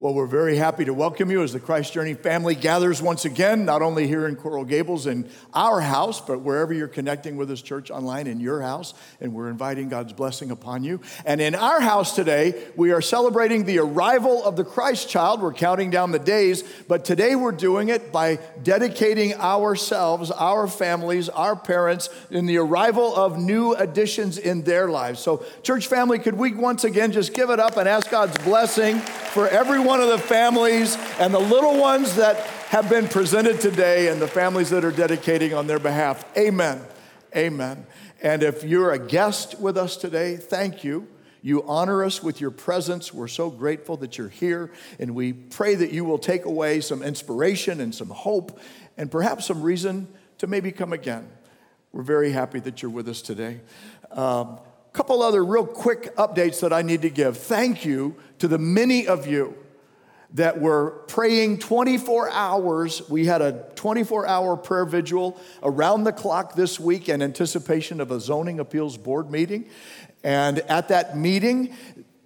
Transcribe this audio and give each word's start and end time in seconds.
Well, 0.00 0.12
we're 0.12 0.26
very 0.26 0.56
happy 0.56 0.84
to 0.86 0.92
welcome 0.92 1.30
you 1.30 1.42
as 1.44 1.52
the 1.52 1.60
Christ 1.60 1.92
Journey 1.92 2.14
family 2.14 2.56
gathers 2.56 3.00
once 3.00 3.24
again, 3.24 3.64
not 3.64 3.80
only 3.80 4.08
here 4.08 4.26
in 4.26 4.34
Coral 4.34 4.64
Gables 4.64 5.06
in 5.06 5.30
our 5.54 5.80
house, 5.80 6.20
but 6.20 6.40
wherever 6.40 6.74
you're 6.74 6.88
connecting 6.88 7.36
with 7.36 7.48
us, 7.50 7.62
church 7.62 7.92
online 7.92 8.26
in 8.26 8.40
your 8.40 8.60
house. 8.60 8.92
And 9.20 9.32
we're 9.32 9.48
inviting 9.48 9.88
God's 9.88 10.12
blessing 10.12 10.50
upon 10.50 10.82
you. 10.82 11.00
And 11.24 11.40
in 11.40 11.54
our 11.54 11.80
house 11.80 12.16
today, 12.16 12.60
we 12.74 12.90
are 12.90 13.00
celebrating 13.00 13.64
the 13.64 13.78
arrival 13.78 14.44
of 14.44 14.56
the 14.56 14.64
Christ 14.64 15.08
child. 15.08 15.40
We're 15.40 15.54
counting 15.54 15.90
down 15.90 16.10
the 16.10 16.18
days, 16.18 16.64
but 16.88 17.04
today 17.04 17.36
we're 17.36 17.52
doing 17.52 17.88
it 17.88 18.10
by 18.10 18.40
dedicating 18.64 19.34
ourselves, 19.34 20.32
our 20.32 20.66
families, 20.66 21.28
our 21.28 21.54
parents, 21.54 22.10
in 22.30 22.46
the 22.46 22.58
arrival 22.58 23.14
of 23.14 23.38
new 23.38 23.74
additions 23.74 24.38
in 24.38 24.64
their 24.64 24.88
lives. 24.88 25.20
So, 25.20 25.44
church 25.62 25.86
family, 25.86 26.18
could 26.18 26.34
we 26.34 26.52
once 26.52 26.82
again 26.82 27.12
just 27.12 27.32
give 27.32 27.48
it 27.48 27.60
up 27.60 27.76
and 27.76 27.88
ask 27.88 28.10
God's 28.10 28.36
blessing 28.38 28.98
for 28.98 29.48
everyone? 29.48 29.93
One 29.94 30.02
of 30.02 30.08
the 30.08 30.18
families 30.18 30.96
and 31.20 31.32
the 31.32 31.38
little 31.38 31.78
ones 31.78 32.16
that 32.16 32.36
have 32.66 32.90
been 32.90 33.06
presented 33.06 33.60
today 33.60 34.08
and 34.08 34.20
the 34.20 34.26
families 34.26 34.68
that 34.70 34.84
are 34.84 34.90
dedicating 34.90 35.54
on 35.54 35.68
their 35.68 35.78
behalf. 35.78 36.24
Amen. 36.36 36.82
Amen. 37.36 37.86
And 38.20 38.42
if 38.42 38.64
you're 38.64 38.90
a 38.90 38.98
guest 38.98 39.60
with 39.60 39.78
us 39.78 39.96
today, 39.96 40.34
thank 40.34 40.82
you. 40.82 41.06
You 41.42 41.62
honor 41.68 42.02
us 42.02 42.24
with 42.24 42.40
your 42.40 42.50
presence. 42.50 43.14
We're 43.14 43.28
so 43.28 43.50
grateful 43.50 43.96
that 43.98 44.18
you're 44.18 44.28
here, 44.28 44.72
and 44.98 45.14
we 45.14 45.32
pray 45.32 45.76
that 45.76 45.92
you 45.92 46.04
will 46.04 46.18
take 46.18 46.44
away 46.44 46.80
some 46.80 47.00
inspiration 47.00 47.80
and 47.80 47.94
some 47.94 48.08
hope 48.08 48.58
and 48.96 49.08
perhaps 49.12 49.46
some 49.46 49.62
reason 49.62 50.08
to 50.38 50.48
maybe 50.48 50.72
come 50.72 50.92
again. 50.92 51.30
We're 51.92 52.02
very 52.02 52.32
happy 52.32 52.58
that 52.58 52.82
you're 52.82 52.90
with 52.90 53.08
us 53.08 53.22
today. 53.22 53.60
A 54.10 54.20
um, 54.20 54.58
couple 54.92 55.22
other 55.22 55.44
real 55.44 55.64
quick 55.64 56.16
updates 56.16 56.58
that 56.62 56.72
I 56.72 56.82
need 56.82 57.02
to 57.02 57.10
give. 57.10 57.38
Thank 57.38 57.84
you 57.84 58.16
to 58.40 58.48
the 58.48 58.58
many 58.58 59.06
of 59.06 59.28
you 59.28 59.56
that 60.34 60.60
were 60.60 61.04
praying 61.06 61.58
24 61.58 62.30
hours. 62.30 63.08
We 63.08 63.24
had 63.26 63.40
a 63.40 63.64
24 63.76 64.26
hour 64.26 64.56
prayer 64.56 64.84
vigil 64.84 65.40
around 65.62 66.04
the 66.04 66.12
clock 66.12 66.54
this 66.54 66.78
week 66.78 67.08
in 67.08 67.22
anticipation 67.22 68.00
of 68.00 68.10
a 68.10 68.20
zoning 68.20 68.58
appeals 68.60 68.96
board 68.96 69.30
meeting. 69.30 69.68
And 70.24 70.58
at 70.60 70.88
that 70.88 71.16
meeting, 71.16 71.74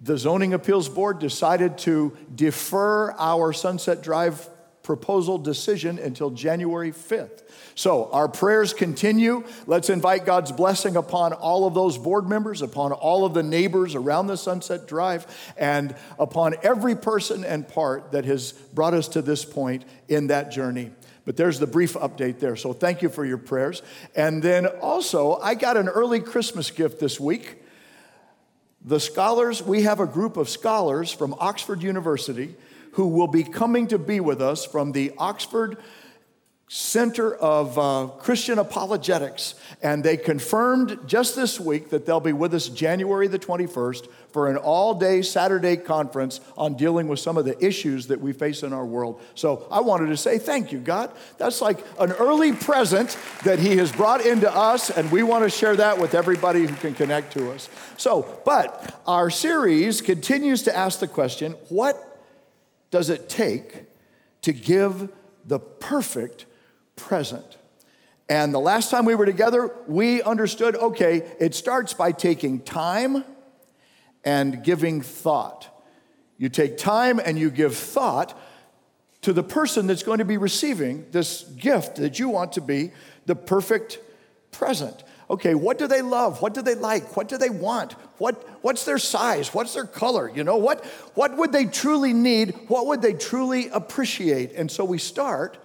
the 0.01 0.17
zoning 0.17 0.53
appeals 0.53 0.89
board 0.89 1.19
decided 1.19 1.77
to 1.79 2.17
defer 2.33 3.11
our 3.11 3.53
Sunset 3.53 4.01
Drive 4.01 4.49
proposal 4.89 5.37
decision 5.37 5.99
until 5.99 6.31
January 6.31 6.91
5th. 6.91 7.43
So 7.75 8.09
our 8.11 8.27
prayers 8.27 8.73
continue. 8.73 9.43
Let's 9.67 9.91
invite 9.91 10.25
God's 10.25 10.51
blessing 10.51 10.95
upon 10.95 11.33
all 11.33 11.67
of 11.67 11.75
those 11.75 11.95
board 11.95 12.27
members, 12.27 12.63
upon 12.63 12.91
all 12.91 13.23
of 13.23 13.35
the 13.35 13.43
neighbors 13.43 13.93
around 13.93 14.25
the 14.25 14.35
Sunset 14.35 14.87
Drive, 14.87 15.27
and 15.59 15.95
upon 16.17 16.55
every 16.63 16.95
person 16.95 17.45
and 17.45 17.67
part 17.67 18.13
that 18.13 18.25
has 18.25 18.51
brought 18.51 18.95
us 18.95 19.07
to 19.09 19.21
this 19.21 19.45
point 19.45 19.85
in 20.07 20.25
that 20.25 20.49
journey. 20.51 20.89
But 21.23 21.37
there's 21.37 21.59
the 21.59 21.67
brief 21.67 21.93
update 21.93 22.39
there. 22.39 22.55
So 22.55 22.73
thank 22.73 23.03
you 23.03 23.09
for 23.09 23.23
your 23.23 23.37
prayers. 23.37 23.83
And 24.15 24.41
then 24.41 24.65
also, 24.65 25.35
I 25.35 25.53
got 25.53 25.77
an 25.77 25.87
early 25.87 26.19
Christmas 26.19 26.71
gift 26.71 26.99
this 26.99 27.19
week. 27.19 27.61
The 28.83 28.99
scholars, 28.99 29.61
we 29.61 29.83
have 29.83 29.99
a 29.99 30.07
group 30.07 30.35
of 30.35 30.49
scholars 30.49 31.11
from 31.11 31.35
Oxford 31.37 31.83
University 31.83 32.55
who 32.93 33.07
will 33.07 33.27
be 33.27 33.43
coming 33.43 33.87
to 33.87 33.97
be 33.97 34.19
with 34.19 34.41
us 34.41 34.65
from 34.65 34.91
the 34.91 35.11
Oxford 35.17 35.77
Center 36.71 37.33
of 37.33 37.79
uh, 37.79 38.11
Christian 38.19 38.59
Apologetics, 38.59 39.55
and 39.81 40.03
they 40.03 40.17
confirmed 40.17 40.99
just 41.07 41.35
this 41.35 41.59
week 41.59 41.89
that 41.89 42.05
they'll 42.05 42.19
be 42.19 42.31
with 42.31 42.53
us 42.53 42.69
January 42.69 43.27
the 43.27 43.39
21st 43.39 44.07
for 44.31 44.51
an 44.51 44.55
all 44.55 44.93
day 44.93 45.23
Saturday 45.23 45.75
conference 45.75 46.39
on 46.55 46.75
dealing 46.75 47.07
with 47.07 47.19
some 47.19 47.37
of 47.37 47.45
the 47.45 47.57
issues 47.65 48.05
that 48.05 48.21
we 48.21 48.33
face 48.33 48.61
in 48.61 48.71
our 48.71 48.85
world. 48.85 49.19
So 49.33 49.67
I 49.71 49.79
wanted 49.79 50.09
to 50.09 50.17
say 50.17 50.37
thank 50.37 50.71
you, 50.71 50.77
God. 50.77 51.11
That's 51.39 51.59
like 51.59 51.83
an 51.99 52.11
early 52.11 52.53
present 52.53 53.17
that 53.45 53.57
He 53.57 53.77
has 53.77 53.91
brought 53.91 54.23
into 54.23 54.53
us, 54.53 54.91
and 54.91 55.11
we 55.11 55.23
want 55.23 55.45
to 55.45 55.49
share 55.49 55.75
that 55.75 55.97
with 55.97 56.13
everybody 56.13 56.67
who 56.67 56.75
can 56.75 56.93
connect 56.93 57.33
to 57.33 57.51
us. 57.51 57.67
So, 57.97 58.41
but 58.45 59.01
our 59.07 59.31
series 59.31 60.01
continues 60.01 60.61
to 60.63 60.77
ask 60.77 60.99
the 60.99 61.07
question 61.07 61.53
what 61.69 62.08
does 62.91 63.09
it 63.09 63.29
take 63.29 63.85
to 64.41 64.53
give 64.53 65.09
the 65.45 65.59
perfect 65.59 66.45
present. 66.95 67.57
And 68.29 68.53
the 68.53 68.59
last 68.59 68.91
time 68.91 69.05
we 69.05 69.15
were 69.15 69.25
together, 69.25 69.71
we 69.87 70.21
understood 70.21 70.75
okay, 70.75 71.27
it 71.39 71.55
starts 71.55 71.93
by 71.93 72.11
taking 72.11 72.59
time 72.59 73.23
and 74.23 74.63
giving 74.63 75.01
thought. 75.01 75.67
You 76.37 76.49
take 76.49 76.77
time 76.77 77.19
and 77.19 77.37
you 77.37 77.49
give 77.49 77.75
thought 77.75 78.39
to 79.21 79.33
the 79.33 79.43
person 79.43 79.87
that's 79.87 80.03
going 80.03 80.19
to 80.19 80.25
be 80.25 80.37
receiving 80.37 81.05
this 81.11 81.43
gift 81.43 81.97
that 81.97 82.19
you 82.19 82.29
want 82.29 82.53
to 82.53 82.61
be 82.61 82.91
the 83.25 83.35
perfect 83.35 83.99
present. 84.51 85.03
Okay, 85.29 85.53
what 85.53 85.77
do 85.77 85.87
they 85.87 86.01
love? 86.01 86.41
What 86.41 86.55
do 86.55 86.63
they 86.63 86.73
like? 86.73 87.15
What 87.15 87.27
do 87.27 87.37
they 87.37 87.51
want? 87.51 87.93
What, 88.17 88.63
what's 88.63 88.85
their 88.85 88.97
size? 88.97 89.53
What's 89.53 89.75
their 89.75 89.85
color? 89.85 90.29
You 90.29 90.43
know, 90.43 90.57
what, 90.57 90.83
what 91.13 91.37
would 91.37 91.51
they 91.51 91.65
truly 91.65 92.13
need? 92.13 92.55
What 92.67 92.87
would 92.87 93.03
they 93.03 93.13
truly 93.13 93.69
appreciate? 93.69 94.53
And 94.53 94.71
so 94.71 94.83
we 94.83 94.97
start 94.97 95.59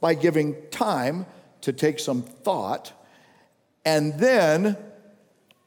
by 0.00 0.14
giving 0.14 0.54
time 0.70 1.26
to 1.62 1.72
take 1.72 1.98
some 1.98 2.22
thought, 2.22 2.92
and 3.84 4.14
then 4.20 4.76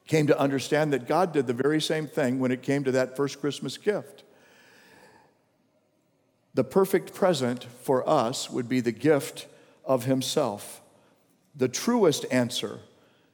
came 0.07 0.27
to 0.27 0.39
understand 0.39 0.93
that 0.93 1.05
God 1.05 1.33
did 1.33 1.47
the 1.47 1.53
very 1.53 1.81
same 1.81 2.07
thing 2.07 2.39
when 2.39 2.51
it 2.51 2.61
came 2.61 2.85
to 2.85 2.91
that 2.93 3.17
first 3.17 3.41
Christmas 3.41 3.77
gift. 3.77 4.23
The 6.53 6.63
perfect 6.63 7.13
present 7.13 7.65
for 7.81 8.07
us 8.07 8.49
would 8.49 8.69
be 8.69 8.79
the 8.79 8.93
gift 8.93 9.47
of 9.83 10.05
Himself, 10.05 10.81
the 11.53 11.67
truest 11.67 12.25
answer 12.31 12.79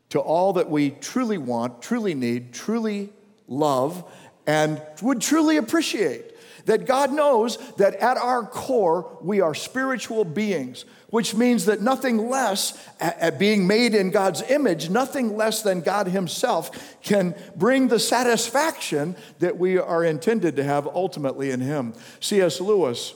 to 0.10 0.20
all 0.20 0.54
that 0.54 0.70
we 0.70 0.92
truly 0.92 1.38
want, 1.38 1.82
truly 1.82 2.14
need, 2.14 2.54
truly 2.54 3.10
love, 3.48 4.10
and 4.46 4.82
would 5.02 5.22
truly 5.22 5.58
appreciate 5.58 6.34
that 6.68 6.86
God 6.86 7.14
knows 7.14 7.58
that 7.76 7.96
at 7.96 8.18
our 8.18 8.44
core, 8.44 9.18
we 9.22 9.40
are 9.42 9.56
spiritual 9.56 10.26
beings, 10.26 10.84
which 11.10 11.34
means 11.34 11.66
that 11.66 11.82
nothing 11.82 12.30
less, 12.30 12.78
at 13.00 13.40
being 13.40 13.66
made 13.66 13.96
in 13.96 14.12
God's 14.12 14.42
image, 14.50 14.90
nothing 14.90 15.38
less 15.38 15.62
than 15.62 15.80
God 15.80 16.08
Himself 16.08 17.00
can 17.02 17.36
bring 17.56 17.88
the 17.88 18.00
satisfaction 18.00 19.16
that 19.40 19.58
we 19.58 19.78
are 19.78 20.04
intended 20.04 20.58
to 20.58 20.64
have 20.64 20.88
ultimately 20.88 21.52
in 21.52 21.62
Him. 21.62 21.94
C.S. 22.20 22.60
Lewis 22.60 23.14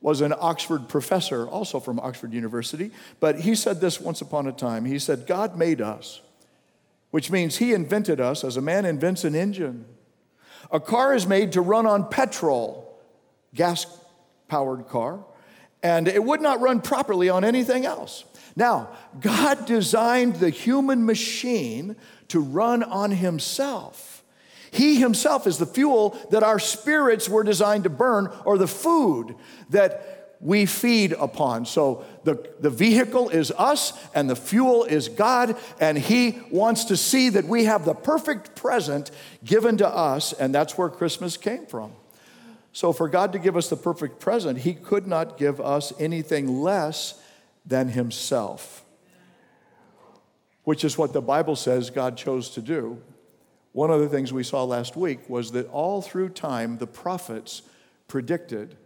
was 0.00 0.20
an 0.20 0.32
Oxford 0.38 0.88
professor, 0.88 1.46
also 1.46 1.78
from 1.78 2.00
Oxford 2.00 2.32
University, 2.32 2.90
but 3.20 3.40
he 3.40 3.54
said 3.54 3.80
this 3.80 4.00
once 4.00 4.20
upon 4.20 4.46
a 4.46 4.52
time. 4.52 4.84
He 4.84 4.98
said, 4.98 5.26
God 5.26 5.56
made 5.56 5.80
us, 5.80 6.20
which 7.10 7.30
means 7.30 7.58
He 7.58 7.74
invented 7.74 8.20
us 8.20 8.42
as 8.44 8.56
a 8.56 8.62
man 8.62 8.84
invents 8.84 9.24
an 9.24 9.34
engine. 9.34 9.84
A 10.70 10.80
car 10.80 11.14
is 11.14 11.26
made 11.26 11.52
to 11.52 11.60
run 11.60 11.86
on 11.86 12.08
petrol, 12.08 12.98
gas 13.54 13.86
powered 14.48 14.88
car, 14.88 15.24
and 15.82 16.08
it 16.08 16.22
would 16.22 16.40
not 16.40 16.60
run 16.60 16.80
properly 16.80 17.28
on 17.28 17.44
anything 17.44 17.84
else. 17.84 18.24
Now, 18.56 18.90
God 19.20 19.66
designed 19.66 20.36
the 20.36 20.50
human 20.50 21.06
machine 21.06 21.96
to 22.28 22.40
run 22.40 22.82
on 22.82 23.10
Himself. 23.10 24.19
He 24.70 24.96
Himself 24.96 25.46
is 25.46 25.58
the 25.58 25.66
fuel 25.66 26.16
that 26.30 26.42
our 26.42 26.58
spirits 26.58 27.28
were 27.28 27.44
designed 27.44 27.84
to 27.84 27.90
burn, 27.90 28.30
or 28.44 28.58
the 28.58 28.68
food 28.68 29.34
that 29.70 30.20
we 30.40 30.64
feed 30.64 31.12
upon. 31.12 31.66
So 31.66 32.04
the, 32.24 32.50
the 32.60 32.70
vehicle 32.70 33.28
is 33.28 33.52
us 33.58 33.92
and 34.14 34.28
the 34.28 34.36
fuel 34.36 34.84
is 34.84 35.08
God, 35.08 35.56
and 35.78 35.98
He 35.98 36.40
wants 36.50 36.84
to 36.84 36.96
see 36.96 37.28
that 37.30 37.44
we 37.44 37.64
have 37.64 37.84
the 37.84 37.94
perfect 37.94 38.54
present 38.54 39.10
given 39.44 39.76
to 39.78 39.88
us, 39.88 40.32
and 40.32 40.54
that's 40.54 40.78
where 40.78 40.88
Christmas 40.88 41.36
came 41.36 41.66
from. 41.66 41.92
So, 42.72 42.92
for 42.92 43.08
God 43.08 43.32
to 43.32 43.38
give 43.38 43.56
us 43.56 43.68
the 43.68 43.76
perfect 43.76 44.20
present, 44.20 44.58
He 44.58 44.74
could 44.74 45.06
not 45.06 45.36
give 45.36 45.60
us 45.60 45.92
anything 45.98 46.60
less 46.62 47.20
than 47.66 47.88
Himself, 47.88 48.84
which 50.62 50.84
is 50.84 50.96
what 50.96 51.12
the 51.12 51.20
Bible 51.20 51.56
says 51.56 51.90
God 51.90 52.16
chose 52.16 52.48
to 52.50 52.62
do. 52.62 53.02
One 53.72 53.90
of 53.90 54.00
the 54.00 54.08
things 54.08 54.32
we 54.32 54.42
saw 54.42 54.64
last 54.64 54.96
week 54.96 55.28
was 55.28 55.52
that 55.52 55.68
all 55.68 56.02
through 56.02 56.30
time, 56.30 56.78
the 56.78 56.86
prophets 56.86 57.62
predicted 58.08 58.76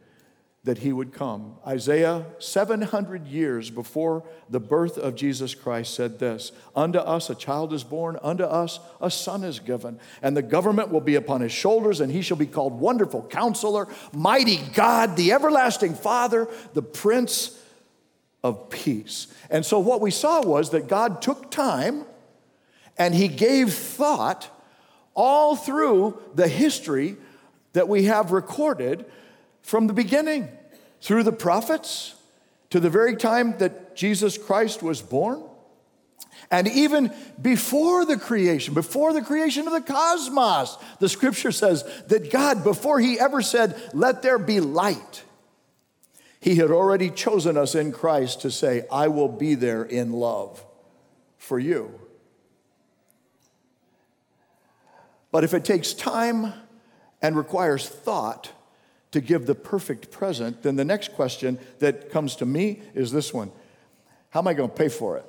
that 0.65 0.79
he 0.79 0.93
would 0.93 1.13
come. 1.13 1.57
Isaiah, 1.67 2.25
700 2.39 3.27
years 3.27 3.69
before 3.69 4.25
the 4.49 4.61
birth 4.61 4.97
of 4.97 5.15
Jesus 5.15 5.55
Christ, 5.55 5.95
said 5.95 6.19
this 6.19 6.53
Unto 6.75 6.99
us 6.99 7.29
a 7.29 7.35
child 7.35 7.73
is 7.73 7.85
born, 7.85 8.19
unto 8.23 8.45
us 8.45 8.81
a 9.01 9.11
son 9.11 9.45
is 9.45 9.61
given, 9.61 10.01
and 10.23 10.37
the 10.37 10.43
government 10.43 10.91
will 10.91 11.03
be 11.03 11.15
upon 11.15 11.43
his 11.43 11.53
shoulders, 11.53 12.01
and 12.01 12.11
he 12.11 12.23
shall 12.23 12.39
be 12.39 12.47
called 12.47 12.81
Wonderful 12.81 13.25
Counselor, 13.25 13.89
Mighty 14.13 14.59
God, 14.75 15.17
the 15.17 15.33
Everlasting 15.33 15.95
Father, 15.95 16.49
the 16.73 16.83
Prince 16.83 17.59
of 18.43 18.71
Peace. 18.71 19.27
And 19.51 19.65
so 19.65 19.79
what 19.79 20.01
we 20.01 20.11
saw 20.11 20.43
was 20.43 20.71
that 20.71 20.89
God 20.89 21.21
took 21.21 21.51
time 21.51 22.05
and 22.97 23.15
he 23.15 23.29
gave 23.29 23.73
thought 23.73 24.51
all 25.15 25.57
through 25.57 26.21
the 26.35 26.49
history 26.49 27.17
that 27.73 27.89
we 27.89 28.05
have 28.05 28.33
recorded 28.33 29.05
from 29.63 29.87
the 29.87 29.93
beginning, 29.93 30.49
through 31.01 31.23
the 31.23 31.33
prophets, 31.33 32.15
to 32.71 32.81
the 32.81 32.91
very 32.91 33.17
time 33.17 33.57
that 33.59 33.95
Jesus 33.95 34.37
Christ 34.37 34.83
was 34.83 35.01
born. 35.01 35.43
And 36.51 36.69
even 36.69 37.13
before 37.41 38.05
the 38.05 38.17
creation, 38.17 38.75
before 38.75 39.13
the 39.13 39.23
creation 39.23 39.67
of 39.67 39.73
the 39.73 39.81
cosmos, 39.81 40.77
the 41.01 41.09
scripture 41.09 41.53
says 41.53 41.85
that 42.09 42.31
God, 42.31 42.65
before 42.65 43.01
He 43.01 43.19
ever 43.19 43.43
said, 43.43 43.81
Let 43.93 44.23
there 44.23 44.39
be 44.39 44.61
light, 44.61 45.23
He 46.41 46.57
had 46.57 46.71
already 46.71 47.11
chosen 47.11 47.57
us 47.57 47.75
in 47.75 47.93
Christ 47.93 48.43
to 48.43 48.51
say, 48.51 48.85
I 48.91 49.09
will 49.09 49.29
be 49.29 49.55
there 49.55 49.85
in 49.85 50.13
love 50.13 50.65
for 51.39 51.59
you. 51.59 52.01
But 55.35 55.43
if 55.43 55.53
it 55.53 55.65
takes 55.65 55.93
time 55.95 56.53
and 57.21 57.37
requires 57.37 57.89
thought 57.89 58.53
to 59.11 59.21
give 59.21 59.47
the 59.47 59.57
perfect 59.57 60.13
present, 60.13 60.63
then 60.63 60.77
the 60.77 60.85
next 60.85 61.13
question 61.13 61.59
that 61.81 62.09
comes 62.13 62.37
to 62.37 62.47
me 62.47 62.83
is 62.95 63.11
this 63.11 63.35
one 63.35 63.51
How 64.31 64.39
am 64.39 64.47
I 64.47 64.55
going 64.55 64.71
to 64.71 64.77
pay 64.77 64.89
for 64.89 65.17
it? 65.17 65.27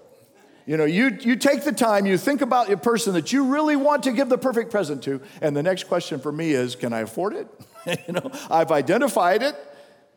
You 0.68 0.78
know, 0.78 0.86
you, 0.86 1.18
you 1.22 1.36
take 1.36 1.63
the 1.63 1.72
time, 1.72 2.06
you 2.06 2.19
think 2.19 2.42
about 2.42 2.68
your 2.68 2.78
person 2.78 3.13
that 3.13 3.34
you 3.34 3.46
really 3.46 3.75
want 3.75 4.04
to 4.04 4.12
give 4.12 4.30
the 4.30 4.38
perfect 4.38 4.69
present 4.69 5.02
to, 5.06 5.22
and 5.42 5.57
the 5.57 5.63
next 5.63 5.86
question 5.86 6.19
for 6.19 6.31
me 6.31 6.52
is, 6.52 6.75
can 6.75 6.94
I 6.94 7.00
afford 7.00 7.34
it? 7.34 7.48
you 8.07 8.13
know, 8.13 8.30
I've 8.52 8.72
identified 8.72 9.42
it. 9.42 9.56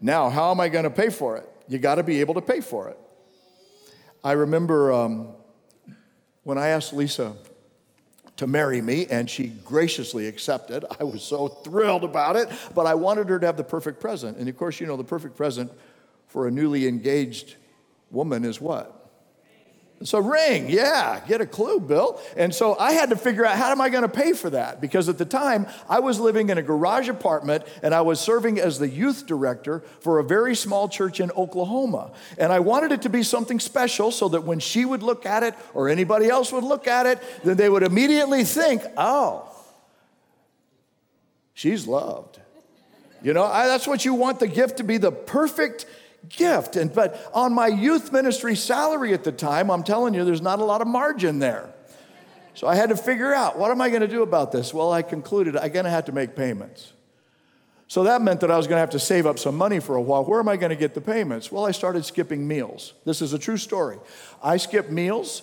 Now, 0.02 0.29
how 0.29 0.50
am 0.50 0.61
I 0.61 0.69
going 0.69 0.85
to 0.85 0.90
pay 0.90 1.08
for 1.08 1.38
it? 1.38 1.49
You 1.67 1.79
got 1.79 1.94
to 1.94 2.02
be 2.02 2.20
able 2.20 2.35
to 2.35 2.43
pay 2.43 2.61
for 2.61 2.90
it. 2.90 2.99
I 4.23 4.32
remember 4.32 4.93
um, 4.93 5.29
when 6.43 6.58
I 6.58 6.69
asked 6.69 6.93
Lisa 6.93 7.37
to 8.38 8.46
marry 8.46 8.81
me, 8.81 9.06
and 9.06 9.29
she 9.29 9.49
graciously 9.49 10.26
accepted. 10.26 10.85
I 10.99 11.05
was 11.05 11.23
so 11.23 11.49
thrilled 11.49 12.05
about 12.05 12.37
it, 12.37 12.49
but 12.75 12.87
I 12.87 12.94
wanted 12.94 13.29
her 13.29 13.38
to 13.38 13.46
have 13.46 13.56
the 13.56 13.64
perfect 13.64 14.00
present. 14.00 14.38
And 14.38 14.49
of 14.49 14.56
course, 14.56 14.81
you 14.81 14.87
know, 14.87 14.96
the 14.96 15.05
perfect 15.05 15.37
present 15.37 15.70
for 16.29 16.46
a 16.46 16.50
newly 16.50 16.87
engaged 16.87 17.56
woman 18.11 18.44
is 18.44 18.61
what? 18.61 18.97
So 20.04 20.20
ring, 20.20 20.70
yeah, 20.70 21.20
get 21.26 21.40
a 21.40 21.46
clue, 21.46 21.80
Bill. 21.80 22.20
And 22.36 22.54
so 22.54 22.78
I 22.78 22.92
had 22.92 23.10
to 23.10 23.16
figure 23.16 23.44
out 23.44 23.56
how 23.56 23.72
am 23.72 23.80
I 23.80 23.88
going 23.88 24.02
to 24.02 24.08
pay 24.08 24.32
for 24.32 24.48
that? 24.50 24.80
Because 24.80 25.08
at 25.08 25.18
the 25.18 25.24
time 25.24 25.66
I 25.88 25.98
was 25.98 26.20
living 26.20 26.50
in 26.50 26.58
a 26.58 26.62
garage 26.62 27.08
apartment 27.08 27.64
and 27.82 27.92
I 27.92 28.02
was 28.02 28.20
serving 28.20 28.60
as 28.60 28.78
the 28.78 28.88
youth 28.88 29.26
director 29.26 29.80
for 29.98 30.20
a 30.20 30.24
very 30.24 30.54
small 30.54 30.88
church 30.88 31.18
in 31.18 31.32
Oklahoma. 31.32 32.12
And 32.38 32.52
I 32.52 32.60
wanted 32.60 32.92
it 32.92 33.02
to 33.02 33.08
be 33.08 33.24
something 33.24 33.58
special 33.58 34.12
so 34.12 34.28
that 34.28 34.44
when 34.44 34.60
she 34.60 34.84
would 34.84 35.02
look 35.02 35.26
at 35.26 35.42
it 35.42 35.54
or 35.74 35.88
anybody 35.88 36.28
else 36.28 36.52
would 36.52 36.64
look 36.64 36.86
at 36.86 37.06
it, 37.06 37.18
then 37.42 37.56
they 37.56 37.68
would 37.68 37.82
immediately 37.82 38.44
think, 38.44 38.82
"Oh, 38.96 39.50
she's 41.54 41.88
loved." 41.88 42.38
You 43.20 43.32
know, 43.32 43.44
I, 43.44 43.66
that's 43.66 43.88
what 43.88 44.04
you 44.04 44.14
want 44.14 44.38
the 44.38 44.46
gift 44.46 44.76
to 44.76 44.84
be 44.84 44.96
the 44.96 45.10
perfect 45.10 45.86
gift. 46.28 46.76
And 46.76 46.92
but 46.92 47.30
on 47.32 47.52
my 47.52 47.66
youth 47.66 48.12
ministry 48.12 48.56
salary 48.56 49.12
at 49.12 49.24
the 49.24 49.32
time, 49.32 49.70
I'm 49.70 49.82
telling 49.82 50.14
you, 50.14 50.24
there's 50.24 50.42
not 50.42 50.58
a 50.58 50.64
lot 50.64 50.80
of 50.80 50.88
margin 50.88 51.38
there. 51.38 51.72
So 52.54 52.66
I 52.66 52.74
had 52.74 52.88
to 52.88 52.96
figure 52.96 53.32
out 53.32 53.58
what 53.58 53.70
am 53.70 53.80
I 53.80 53.88
going 53.88 54.02
to 54.02 54.08
do 54.08 54.22
about 54.22 54.50
this? 54.52 54.74
Well, 54.74 54.92
I 54.92 55.02
concluded 55.02 55.56
I'm 55.56 55.70
going 55.70 55.84
to 55.84 55.90
have 55.90 56.06
to 56.06 56.12
make 56.12 56.34
payments. 56.34 56.92
So 57.86 58.02
that 58.04 58.20
meant 58.20 58.40
that 58.40 58.50
I 58.50 58.56
was 58.56 58.66
going 58.66 58.76
to 58.76 58.80
have 58.80 58.90
to 58.90 58.98
save 58.98 59.26
up 59.26 59.38
some 59.38 59.56
money 59.56 59.80
for 59.80 59.96
a 59.96 60.02
while. 60.02 60.24
Where 60.24 60.40
am 60.40 60.48
I 60.48 60.56
going 60.56 60.70
to 60.70 60.76
get 60.76 60.92
the 60.92 61.00
payments? 61.00 61.50
Well, 61.50 61.64
I 61.64 61.70
started 61.70 62.04
skipping 62.04 62.46
meals. 62.46 62.92
This 63.06 63.22
is 63.22 63.32
a 63.32 63.38
true 63.38 63.56
story. 63.56 63.98
I 64.42 64.58
skipped 64.58 64.90
meals 64.90 65.42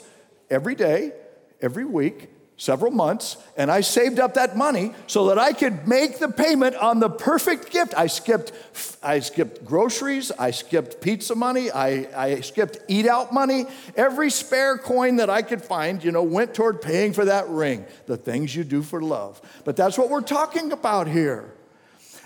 every 0.51 0.75
day, 0.75 1.13
every 1.59 1.85
week, 1.85 2.29
several 2.57 2.91
months, 2.91 3.37
and 3.57 3.69
I 3.69 3.81
saved 3.81 4.19
up 4.19 4.35
that 4.35 4.55
money 4.55 4.93
so 5.07 5.27
that 5.27 5.37
I 5.37 5.51
could 5.51 5.87
make 5.87 6.19
the 6.19 6.29
payment 6.29 6.75
on 6.75 6.99
the 6.99 7.09
perfect 7.09 7.69
gift. 7.69 7.93
I 7.97 8.07
skipped, 8.07 8.53
I 9.03 9.19
skipped 9.19 9.65
groceries, 9.65 10.31
I 10.39 10.51
skipped 10.51 11.01
pizza 11.01 11.35
money, 11.35 11.69
I, 11.69 12.07
I 12.15 12.39
skipped 12.41 12.77
eat 12.87 13.07
out 13.07 13.33
money. 13.33 13.65
Every 13.95 14.31
spare 14.31 14.77
coin 14.77 15.17
that 15.17 15.29
I 15.29 15.41
could 15.41 15.61
find, 15.61 16.03
you 16.03 16.11
know, 16.11 16.23
went 16.23 16.53
toward 16.53 16.81
paying 16.81 17.11
for 17.11 17.25
that 17.25 17.49
ring, 17.49 17.85
the 18.05 18.17
things 18.17 18.55
you 18.55 18.63
do 18.63 18.81
for 18.81 19.01
love. 19.01 19.41
But 19.65 19.75
that's 19.75 19.97
what 19.97 20.09
we're 20.09 20.21
talking 20.21 20.71
about 20.71 21.07
here. 21.07 21.53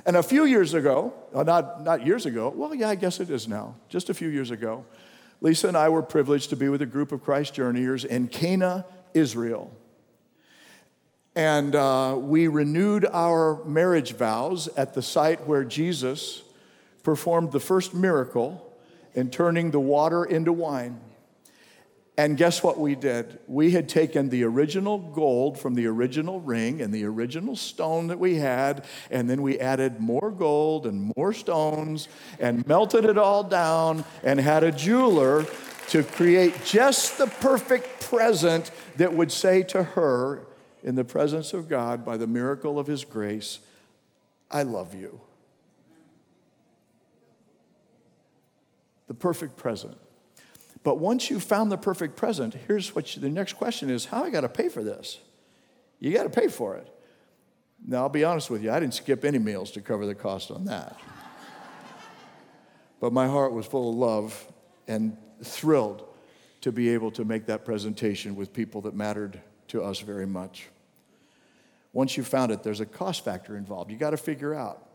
And 0.05 0.15
a 0.15 0.23
few 0.23 0.45
years 0.45 0.73
ago, 0.73 1.13
uh, 1.33 1.43
not, 1.43 1.83
not 1.83 2.05
years 2.05 2.25
ago, 2.25 2.53
well, 2.55 2.73
yeah, 2.73 2.89
I 2.89 2.95
guess 2.95 3.19
it 3.19 3.29
is 3.29 3.47
now, 3.47 3.75
just 3.89 4.09
a 4.09 4.13
few 4.13 4.29
years 4.29 4.51
ago, 4.51 4.85
Lisa 5.41 5.67
and 5.67 5.77
I 5.77 5.89
were 5.89 6.03
privileged 6.03 6.49
to 6.51 6.55
be 6.55 6.69
with 6.69 6.81
a 6.81 6.85
group 6.85 7.11
of 7.11 7.23
Christ 7.23 7.53
journeyers 7.53 8.05
in 8.05 8.27
Cana, 8.27 8.85
Israel. 9.13 9.71
And 11.39 11.73
uh, 11.73 12.17
we 12.19 12.49
renewed 12.49 13.05
our 13.05 13.63
marriage 13.63 14.11
vows 14.11 14.67
at 14.75 14.93
the 14.93 15.01
site 15.01 15.47
where 15.47 15.63
Jesus 15.63 16.43
performed 17.01 17.53
the 17.53 17.61
first 17.61 17.93
miracle 17.93 18.77
in 19.13 19.29
turning 19.29 19.71
the 19.71 19.79
water 19.79 20.25
into 20.25 20.51
wine. 20.51 20.99
And 22.17 22.35
guess 22.35 22.61
what 22.61 22.77
we 22.77 22.93
did? 22.93 23.39
We 23.47 23.71
had 23.71 23.87
taken 23.87 24.27
the 24.27 24.43
original 24.43 24.97
gold 24.97 25.57
from 25.57 25.75
the 25.75 25.85
original 25.85 26.41
ring 26.41 26.81
and 26.81 26.93
the 26.93 27.05
original 27.05 27.55
stone 27.55 28.07
that 28.07 28.19
we 28.19 28.35
had, 28.35 28.83
and 29.09 29.29
then 29.29 29.41
we 29.41 29.57
added 29.59 30.01
more 30.01 30.31
gold 30.31 30.85
and 30.85 31.13
more 31.15 31.31
stones 31.31 32.09
and 32.41 32.67
melted 32.67 33.05
it 33.05 33.17
all 33.17 33.45
down 33.45 34.03
and 34.25 34.41
had 34.41 34.65
a 34.65 34.73
jeweler 34.73 35.45
to 35.87 36.03
create 36.03 36.65
just 36.65 37.17
the 37.17 37.27
perfect 37.27 38.01
present 38.01 38.71
that 38.97 39.13
would 39.13 39.31
say 39.31 39.63
to 39.63 39.83
her, 39.83 40.45
in 40.83 40.95
the 40.95 41.03
presence 41.03 41.53
of 41.53 41.67
God 41.67 42.05
by 42.05 42.17
the 42.17 42.27
miracle 42.27 42.79
of 42.79 42.87
His 42.87 43.03
grace, 43.05 43.59
I 44.49 44.63
love 44.63 44.95
you. 44.95 45.21
The 49.07 49.13
perfect 49.13 49.57
present. 49.57 49.97
But 50.83 50.99
once 50.99 51.29
you've 51.29 51.43
found 51.43 51.71
the 51.71 51.77
perfect 51.77 52.15
present, 52.15 52.55
here's 52.67 52.95
what 52.95 53.15
you, 53.15 53.21
the 53.21 53.29
next 53.29 53.53
question 53.53 53.89
is 53.89 54.05
how 54.05 54.23
I 54.23 54.29
got 54.29 54.41
to 54.41 54.49
pay 54.49 54.69
for 54.69 54.83
this? 54.83 55.19
You 55.99 56.13
got 56.13 56.23
to 56.23 56.29
pay 56.29 56.47
for 56.47 56.75
it. 56.75 56.87
Now, 57.85 58.03
I'll 58.03 58.09
be 58.09 58.23
honest 58.23 58.49
with 58.49 58.63
you, 58.63 58.71
I 58.71 58.79
didn't 58.79 58.93
skip 58.93 59.25
any 59.25 59.39
meals 59.39 59.71
to 59.71 59.81
cover 59.81 60.05
the 60.05 60.15
cost 60.15 60.51
on 60.51 60.65
that. 60.65 60.97
but 62.99 63.13
my 63.13 63.27
heart 63.27 63.53
was 63.53 63.65
full 63.65 63.89
of 63.89 63.95
love 63.95 64.47
and 64.87 65.17
thrilled 65.43 66.05
to 66.61 66.71
be 66.71 66.89
able 66.89 67.11
to 67.11 67.25
make 67.25 67.45
that 67.45 67.65
presentation 67.65 68.35
with 68.35 68.53
people 68.53 68.81
that 68.81 68.93
mattered 68.93 69.41
to 69.69 69.83
us 69.83 69.99
very 69.99 70.27
much. 70.27 70.67
Once 71.93 72.17
you 72.17 72.23
found 72.23 72.51
it, 72.51 72.61
there's 72.63 72.81
a 72.81 72.85
cost 72.85 73.25
factor 73.25 73.57
involved. 73.57 73.89
You 73.89 73.97
got 73.97 74.11
to 74.11 74.17
figure 74.17 74.53
out 74.53 74.85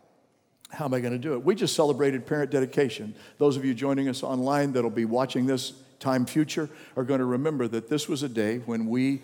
how 0.70 0.84
am 0.86 0.94
I 0.94 1.00
going 1.00 1.12
to 1.12 1.18
do 1.18 1.34
it? 1.34 1.44
We 1.44 1.54
just 1.54 1.74
celebrated 1.74 2.26
parent 2.26 2.50
dedication. 2.50 3.14
Those 3.38 3.56
of 3.56 3.64
you 3.64 3.74
joining 3.74 4.08
us 4.08 4.22
online 4.22 4.72
that'll 4.72 4.90
be 4.90 5.04
watching 5.04 5.46
this 5.46 5.72
time 6.00 6.26
future 6.26 6.68
are 6.96 7.04
going 7.04 7.20
to 7.20 7.24
remember 7.24 7.68
that 7.68 7.88
this 7.88 8.08
was 8.08 8.22
a 8.22 8.28
day 8.28 8.58
when 8.58 8.86
we 8.86 9.22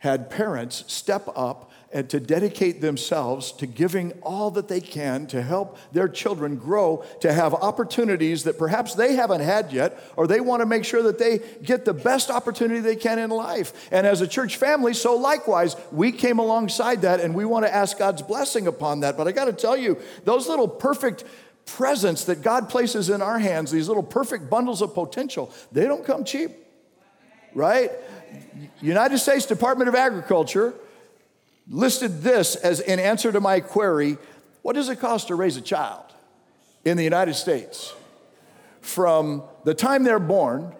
had 0.00 0.30
parents 0.30 0.84
step 0.86 1.28
up 1.36 1.70
and 1.92 2.08
to 2.08 2.20
dedicate 2.20 2.80
themselves 2.80 3.52
to 3.52 3.66
giving 3.66 4.12
all 4.22 4.50
that 4.52 4.68
they 4.68 4.80
can 4.80 5.26
to 5.26 5.42
help 5.42 5.76
their 5.92 6.08
children 6.08 6.56
grow 6.56 7.04
to 7.20 7.32
have 7.32 7.52
opportunities 7.52 8.44
that 8.44 8.56
perhaps 8.56 8.94
they 8.94 9.14
haven't 9.14 9.40
had 9.40 9.72
yet, 9.72 10.00
or 10.16 10.26
they 10.26 10.40
want 10.40 10.60
to 10.60 10.66
make 10.66 10.84
sure 10.84 11.02
that 11.02 11.18
they 11.18 11.40
get 11.62 11.84
the 11.84 11.92
best 11.92 12.30
opportunity 12.30 12.80
they 12.80 12.96
can 12.96 13.18
in 13.18 13.28
life. 13.30 13.88
And 13.90 14.06
as 14.06 14.20
a 14.20 14.28
church 14.28 14.56
family, 14.56 14.94
so 14.94 15.16
likewise, 15.16 15.76
we 15.90 16.12
came 16.12 16.38
alongside 16.38 17.02
that 17.02 17.20
and 17.20 17.34
we 17.34 17.44
want 17.44 17.66
to 17.66 17.74
ask 17.74 17.98
God's 17.98 18.22
blessing 18.22 18.66
upon 18.68 19.00
that. 19.00 19.16
But 19.16 19.26
I 19.26 19.32
got 19.32 19.46
to 19.46 19.52
tell 19.52 19.76
you, 19.76 19.98
those 20.24 20.48
little 20.48 20.68
perfect 20.68 21.24
presents 21.66 22.24
that 22.24 22.42
God 22.42 22.68
places 22.68 23.10
in 23.10 23.20
our 23.20 23.38
hands, 23.38 23.70
these 23.70 23.88
little 23.88 24.02
perfect 24.02 24.48
bundles 24.48 24.80
of 24.80 24.94
potential, 24.94 25.52
they 25.72 25.84
don't 25.84 26.04
come 26.04 26.24
cheap, 26.24 26.52
right? 27.52 27.90
United 28.80 29.18
States 29.18 29.46
Department 29.46 29.88
of 29.88 29.94
Agriculture 29.94 30.74
listed 31.68 32.22
this 32.22 32.56
as 32.56 32.80
in 32.80 32.98
answer 32.98 33.30
to 33.30 33.40
my 33.40 33.60
query 33.60 34.18
what 34.62 34.74
does 34.74 34.88
it 34.88 35.00
cost 35.00 35.28
to 35.28 35.34
raise 35.34 35.56
a 35.56 35.62
child 35.62 36.04
in 36.84 36.96
the 36.96 37.04
United 37.04 37.34
States? 37.34 37.94
From 38.80 39.42
the 39.64 39.74
time 39.74 40.04
they're 40.04 40.18
born 40.18 40.72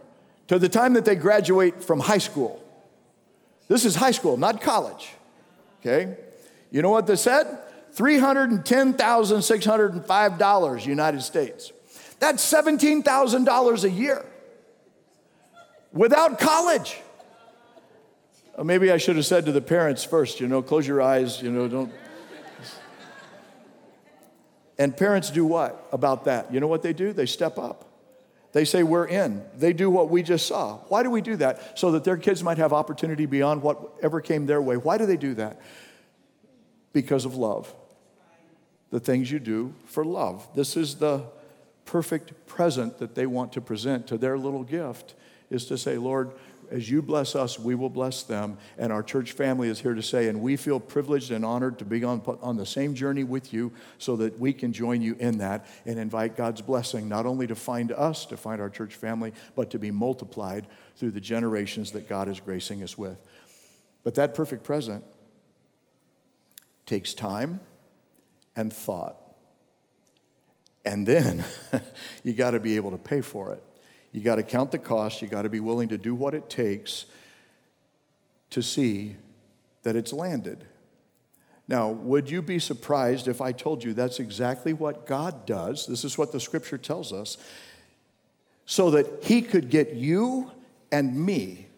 to 0.49 0.59
the 0.59 0.69
time 0.69 0.95
that 0.95 1.05
they 1.05 1.15
graduate 1.15 1.83
from 1.83 2.01
high 2.01 2.19
school. 2.19 2.63
This 3.69 3.85
is 3.85 3.95
high 3.95 4.11
school, 4.11 4.37
not 4.37 4.61
college. 4.61 5.13
Okay? 5.81 6.17
You 6.71 6.83
know 6.83 6.91
what 6.91 7.07
they 7.07 7.17
said? 7.17 7.47
$310,605 7.95 10.87
United 10.87 11.23
States. 11.23 11.73
That's 12.19 12.53
$17,000 12.53 13.85
a 13.85 13.91
year 13.91 14.25
without 15.93 16.39
college. 16.39 17.01
Or 18.61 18.65
maybe 18.65 18.93
I 18.93 18.99
should 18.99 19.17
have 19.17 19.25
said 19.25 19.47
to 19.47 19.53
the 19.53 19.63
parents 19.63 20.05
first, 20.05 20.39
you 20.39 20.47
know, 20.47 20.61
close 20.61 20.87
your 20.87 21.01
eyes, 21.01 21.41
you 21.41 21.51
know, 21.51 21.67
don't. 21.67 21.91
And 24.79 24.95
parents 24.95 25.31
do 25.31 25.47
what 25.47 25.89
about 25.93 26.27
that? 26.27 26.53
You 26.53 26.61
know 26.61 26.67
what 26.67 26.83
they 26.83 26.93
do? 26.93 27.15
They 27.15 27.25
step 27.25 27.57
up. 27.57 27.89
They 28.53 28.67
say, 28.67 28.83
We're 28.83 29.07
in. 29.07 29.43
They 29.57 29.73
do 29.73 29.89
what 29.89 30.11
we 30.11 30.23
just 30.23 30.47
saw. 30.47 30.77
Why 30.89 31.03
do 31.03 31.09
we 31.09 31.23
do 31.23 31.37
that? 31.37 31.79
So 31.79 31.93
that 31.93 32.05
their 32.05 32.19
kids 32.19 32.43
might 32.43 32.59
have 32.59 32.75
opportunity 32.75 33.25
beyond 33.25 33.63
whatever 33.63 34.21
came 34.21 34.45
their 34.45 34.61
way. 34.61 34.77
Why 34.77 34.99
do 34.99 35.07
they 35.07 35.17
do 35.17 35.33
that? 35.37 35.59
Because 36.93 37.25
of 37.25 37.37
love. 37.37 37.75
the 38.91 39.01
things 39.01 39.31
you 39.31 39.39
do 39.39 39.73
for 39.87 40.05
love. 40.05 40.47
This 40.55 40.77
is 40.77 40.97
the 40.97 41.25
perfect 41.87 42.47
present 42.47 42.99
that 42.99 43.15
they 43.15 43.25
want 43.25 43.55
to 43.55 43.63
present 43.63 44.07
to 44.09 44.19
their 44.19 44.37
little 44.37 44.65
gift 44.65 45.15
is 45.49 45.65
to 45.67 45.79
say, 45.79 45.97
Lord, 45.97 46.33
as 46.71 46.89
you 46.89 47.03
bless 47.03 47.35
us, 47.35 47.59
we 47.59 47.75
will 47.75 47.91
bless 47.91 48.23
them. 48.23 48.57
And 48.79 48.93
our 48.93 49.03
church 49.03 49.33
family 49.33 49.69
is 49.69 49.81
here 49.81 49.95
to 49.95 50.03
say, 50.03 50.29
and 50.29 50.41
we 50.41 50.57
feel 50.57 50.79
privileged 50.79 51.31
and 51.31 51.45
honored 51.45 51.79
to 51.81 51.85
be 51.85 52.03
on, 52.05 52.23
on 52.41 52.57
the 52.57 52.67
same 52.67 52.95
journey 52.95 53.25
with 53.25 53.53
you 53.53 53.73
so 53.99 54.17
that 54.17 54.39
we 54.39 54.53
can 54.53 54.73
join 54.73 55.03
you 55.03 55.17
in 55.19 55.39
that 55.39 55.67
and 55.85 55.99
invite 55.99 56.37
God's 56.37 56.63
blessing 56.63 57.09
not 57.09 57.27
only 57.27 57.47
to 57.49 57.55
find 57.55 57.91
us, 57.93 58.25
to 58.27 58.37
find 58.37 58.61
our 58.61 58.71
church 58.71 58.95
family, 58.95 59.33
but 59.57 59.71
to 59.71 59.79
be 59.79 59.91
multiplied 59.91 60.67
through 60.97 61.11
the 61.11 61.21
generations 61.21 61.93
that 61.93 62.09
God 62.09 62.29
is 62.29 62.39
gracing 62.39 62.83
us 62.83 62.97
with. 62.97 63.19
But 64.05 64.15
that 64.15 64.35
perfect 64.35 64.65
present 64.65 65.05
takes 66.87 67.15
time 67.15 67.61
and 68.57 68.73
thought. 68.73 69.17
And 70.85 71.07
then 71.07 71.45
you 72.25 72.33
got 72.33 72.53
to 72.53 72.61
be 72.61 72.77
able 72.77 72.93
to 72.93 72.99
pay 72.99 73.21
for 73.21 73.53
it. 73.53 73.63
You 74.13 74.21
got 74.21 74.37
to 74.37 74.43
count 74.43 74.73
the 74.73 74.79
cost. 74.79 75.23
You 75.23 75.29
got 75.29 75.43
to 75.43 75.49
be 75.49 75.61
willing 75.61 75.89
to 75.89 75.99
do 75.99 76.15
what 76.15 76.35
it 76.35 76.51
takes 76.51 77.07
to 78.51 78.63
see 78.63 79.17
that 79.83 79.97
it's 79.97 80.13
landed. 80.13 80.65
Now, 81.69 81.91
would 81.91 82.29
you 82.29 82.43
be 82.43 82.59
surprised 82.59 83.29
if 83.29 83.41
I 83.41 83.53
told 83.53 83.85
you 83.85 83.95
that's 83.95 84.19
exactly 84.19 84.73
what 84.73 85.07
God 85.07 85.47
does? 85.47 85.87
This 85.87 86.05
is 86.05 86.19
what 86.19 86.33
the 86.33 86.41
scripture 86.41 86.79
tells 86.79 87.13
us. 87.13 87.39
So 88.67 88.91
that 88.91 89.07
He 89.23 89.41
could 89.41 89.71
get 89.71 89.95
you 89.95 90.51
and 90.91 91.25
me 91.25 91.69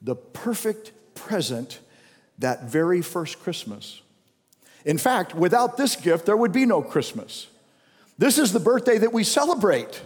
the 0.00 0.14
perfect 0.14 0.92
present 1.14 1.80
that 2.38 2.64
very 2.64 3.02
first 3.02 3.40
Christmas. 3.40 4.00
In 4.84 4.98
fact, 4.98 5.34
without 5.34 5.76
this 5.76 5.96
gift, 5.96 6.26
there 6.26 6.36
would 6.36 6.52
be 6.52 6.64
no 6.64 6.80
Christmas. 6.80 7.48
This 8.18 8.38
is 8.38 8.52
the 8.52 8.60
birthday 8.60 8.98
that 8.98 9.12
we 9.12 9.24
celebrate 9.24 10.00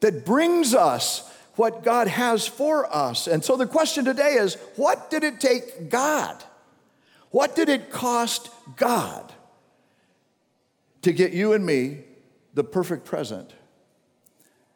that 0.00 0.24
brings 0.24 0.74
us 0.74 1.30
what 1.56 1.84
God 1.84 2.08
has 2.08 2.46
for 2.46 2.92
us. 2.94 3.26
And 3.26 3.44
so 3.44 3.56
the 3.56 3.66
question 3.66 4.04
today 4.04 4.34
is 4.34 4.56
what 4.76 5.10
did 5.10 5.24
it 5.24 5.40
take 5.40 5.88
God? 5.88 6.42
What 7.30 7.56
did 7.56 7.68
it 7.68 7.90
cost 7.90 8.50
God 8.76 9.32
to 11.02 11.12
get 11.12 11.32
you 11.32 11.52
and 11.52 11.64
me 11.64 12.00
the 12.54 12.64
perfect 12.64 13.04
present? 13.04 13.52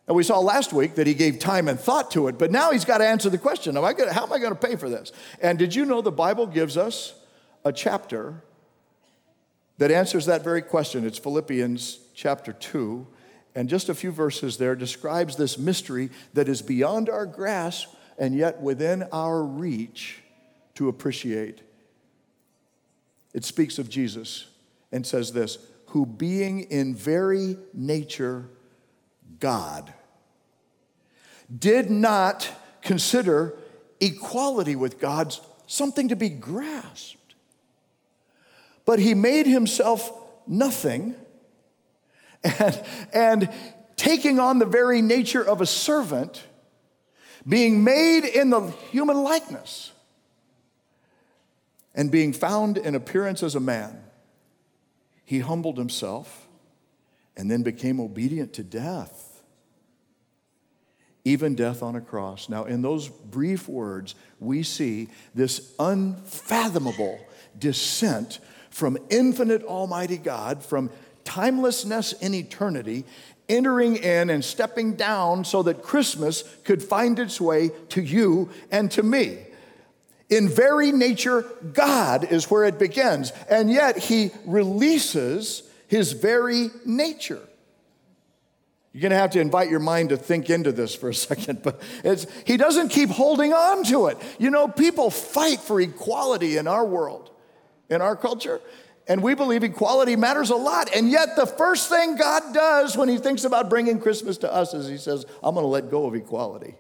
And 0.09 0.17
we 0.17 0.23
saw 0.23 0.41
last 0.41 0.73
week 0.73 0.95
that 0.95 1.07
he 1.07 1.15
gave 1.15 1.39
time 1.39 1.69
and 1.69 1.79
thought 1.79 2.11
to 2.13 2.29
it, 2.29 2.39
but 2.39 2.51
now 2.51 2.71
he's 2.71 2.87
got 2.87 2.99
to 2.99 3.07
answer 3.07 3.29
the 3.29 3.39
question 3.39 3.77
am 3.77 3.85
I 3.85 3.93
gonna, 3.93 4.13
how 4.13 4.25
am 4.25 4.33
I 4.33 4.39
going 4.39 4.55
to 4.55 4.59
pay 4.59 4.75
for 4.75 4.89
this? 4.89 5.13
And 5.41 5.59
did 5.59 5.75
you 5.75 5.85
know 5.85 6.01
the 6.01 6.11
Bible 6.11 6.47
gives 6.47 6.77
us 6.77 7.15
a 7.65 7.73
chapter 7.73 8.43
that 9.77 9.91
answers 9.91 10.27
that 10.27 10.43
very 10.43 10.63
question? 10.63 11.07
It's 11.07 11.19
Philippians 11.19 11.99
chapter 12.15 12.55
2. 12.55 13.07
And 13.59 13.69
just 13.69 13.89
a 13.89 13.95
few 13.95 14.13
verses 14.13 14.57
there 14.57 14.77
describes 14.77 15.35
this 15.35 15.59
mystery 15.59 16.11
that 16.33 16.49
is 16.49 16.63
beyond 16.63 17.09
our 17.09 17.27
grasp 17.27 17.89
and 18.17 18.33
yet 18.33 18.61
within 18.61 19.03
our 19.11 19.43
reach 19.43 20.21
to 20.77 20.89
appreciate. 20.89 21.63
It 23.35 23.45
speaks 23.45 23.81
of 23.81 23.91
Jesus 23.91 24.47
and 24.93 25.05
says 25.05 25.33
this 25.33 25.59
who 25.87 26.07
being 26.07 26.61
in 26.61 26.95
very 26.95 27.57
nature 27.75 28.49
God, 29.41 29.93
did 31.59 31.91
not 31.91 32.49
consider 32.81 33.59
equality 34.01 34.77
with 34.77 35.01
God 35.01 35.35
something 35.67 36.07
to 36.11 36.17
be 36.17 36.29
grasped, 36.29 37.35
but 38.85 39.01
he 39.01 39.15
made 39.15 39.49
himself 39.49 40.13
nothing 40.47 41.17
and, 42.43 42.83
and 43.13 43.51
taking 43.97 44.39
on 44.39 44.59
the 44.59 44.67
very 44.67 45.03
nature 45.03 45.43
of 45.43 45.61
a 45.61 45.67
servant, 45.67 46.45
being 47.47 47.83
made 47.85 48.25
in 48.25 48.51
the 48.51 48.61
human 48.91 49.23
likeness, 49.23 49.93
and 51.95 52.11
being 52.11 52.33
found 52.33 52.79
in 52.79 52.95
appearance 52.95 53.43
as 53.43 53.55
a 53.55 53.61
man, 53.61 54.05
he 55.25 55.41
humbled 55.41 55.77
himself 55.77 56.47
and 57.37 57.51
then 57.51 57.63
became 57.63 58.01
obedient 58.01 58.53
to 58.55 58.63
death, 58.63 59.43
even 61.25 61.55
death 61.55 61.83
on 61.83 61.97
a 61.97 62.01
cross. 62.01 62.49
Now, 62.49 62.65
in 62.65 62.83
those 62.83 63.09
brief 63.09 63.69
words, 63.69 64.15
we 64.39 64.63
see 64.63 65.09
this 65.35 65.75
unfathomable 65.79 67.19
descent 67.59 68.39
from 68.71 68.97
infinite 69.11 69.63
Almighty 69.65 70.19
God, 70.19 70.65
from 70.65 70.91
timelessness 71.29 72.15
in 72.15 72.33
eternity, 72.33 73.05
entering 73.51 73.97
in 73.97 74.31
and 74.31 74.43
stepping 74.43 74.95
down 74.95 75.45
so 75.45 75.63
that 75.63 75.83
Christmas 75.83 76.43
could 76.65 76.83
find 76.83 77.19
its 77.19 77.39
way 77.39 77.71
to 77.91 78.01
you 78.01 78.49
and 78.71 78.91
to 78.93 79.03
me. 79.03 79.39
In 80.31 80.49
very 80.49 80.91
nature, 80.91 81.45
God 81.75 82.33
is 82.33 82.51
where 82.51 82.65
it 82.65 82.79
begins, 82.79 83.33
and 83.51 83.71
yet 83.71 83.99
He 83.99 84.31
releases 84.47 85.63
His 85.87 86.13
very 86.13 86.71
nature. 86.87 87.41
You're 88.95 89.03
going 89.03 89.11
to 89.11 89.17
have 89.17 89.31
to 89.33 89.41
invite 89.41 89.69
your 89.69 89.81
mind 89.81 90.09
to 90.09 90.17
think 90.17 90.49
into 90.49 90.73
this 90.73 90.95
for 90.95 91.11
a 91.11 91.15
second, 91.31 91.63
but 91.63 91.83
he 92.47 92.57
doesn't 92.57 92.89
keep 92.89 93.11
holding 93.11 93.53
on 93.53 93.85
to 93.85 94.07
it. 94.07 94.17
You 94.39 94.51
know, 94.51 94.67
people 94.67 95.11
fight 95.11 95.61
for 95.61 95.79
equality 95.79 96.57
in 96.57 96.67
our 96.67 96.87
world, 96.87 97.31
in 97.91 98.01
our 98.01 98.17
culture. 98.17 98.63
And 99.09 99.23
we 99.23 99.35
believe 99.35 99.65
equality 99.65 100.17
matters 100.17 100.51
a 100.51 100.57
lot. 100.57 100.95
And 100.95 101.11
yet, 101.11 101.35
the 101.35 101.47
first 101.47 101.89
thing 101.89 102.17
God 102.17 102.53
does 102.53 102.95
when 102.95 103.09
He 103.09 103.17
thinks 103.17 103.45
about 103.45 103.71
bringing 103.71 103.99
Christmas 103.99 104.37
to 104.39 104.53
us 104.53 104.75
is 104.75 104.87
He 104.87 104.99
says, 104.99 105.25
I'm 105.43 105.55
going 105.55 105.65
to 105.65 105.69
let 105.69 105.91
go 105.91 106.07
of 106.07 106.15
equality. 106.15 106.75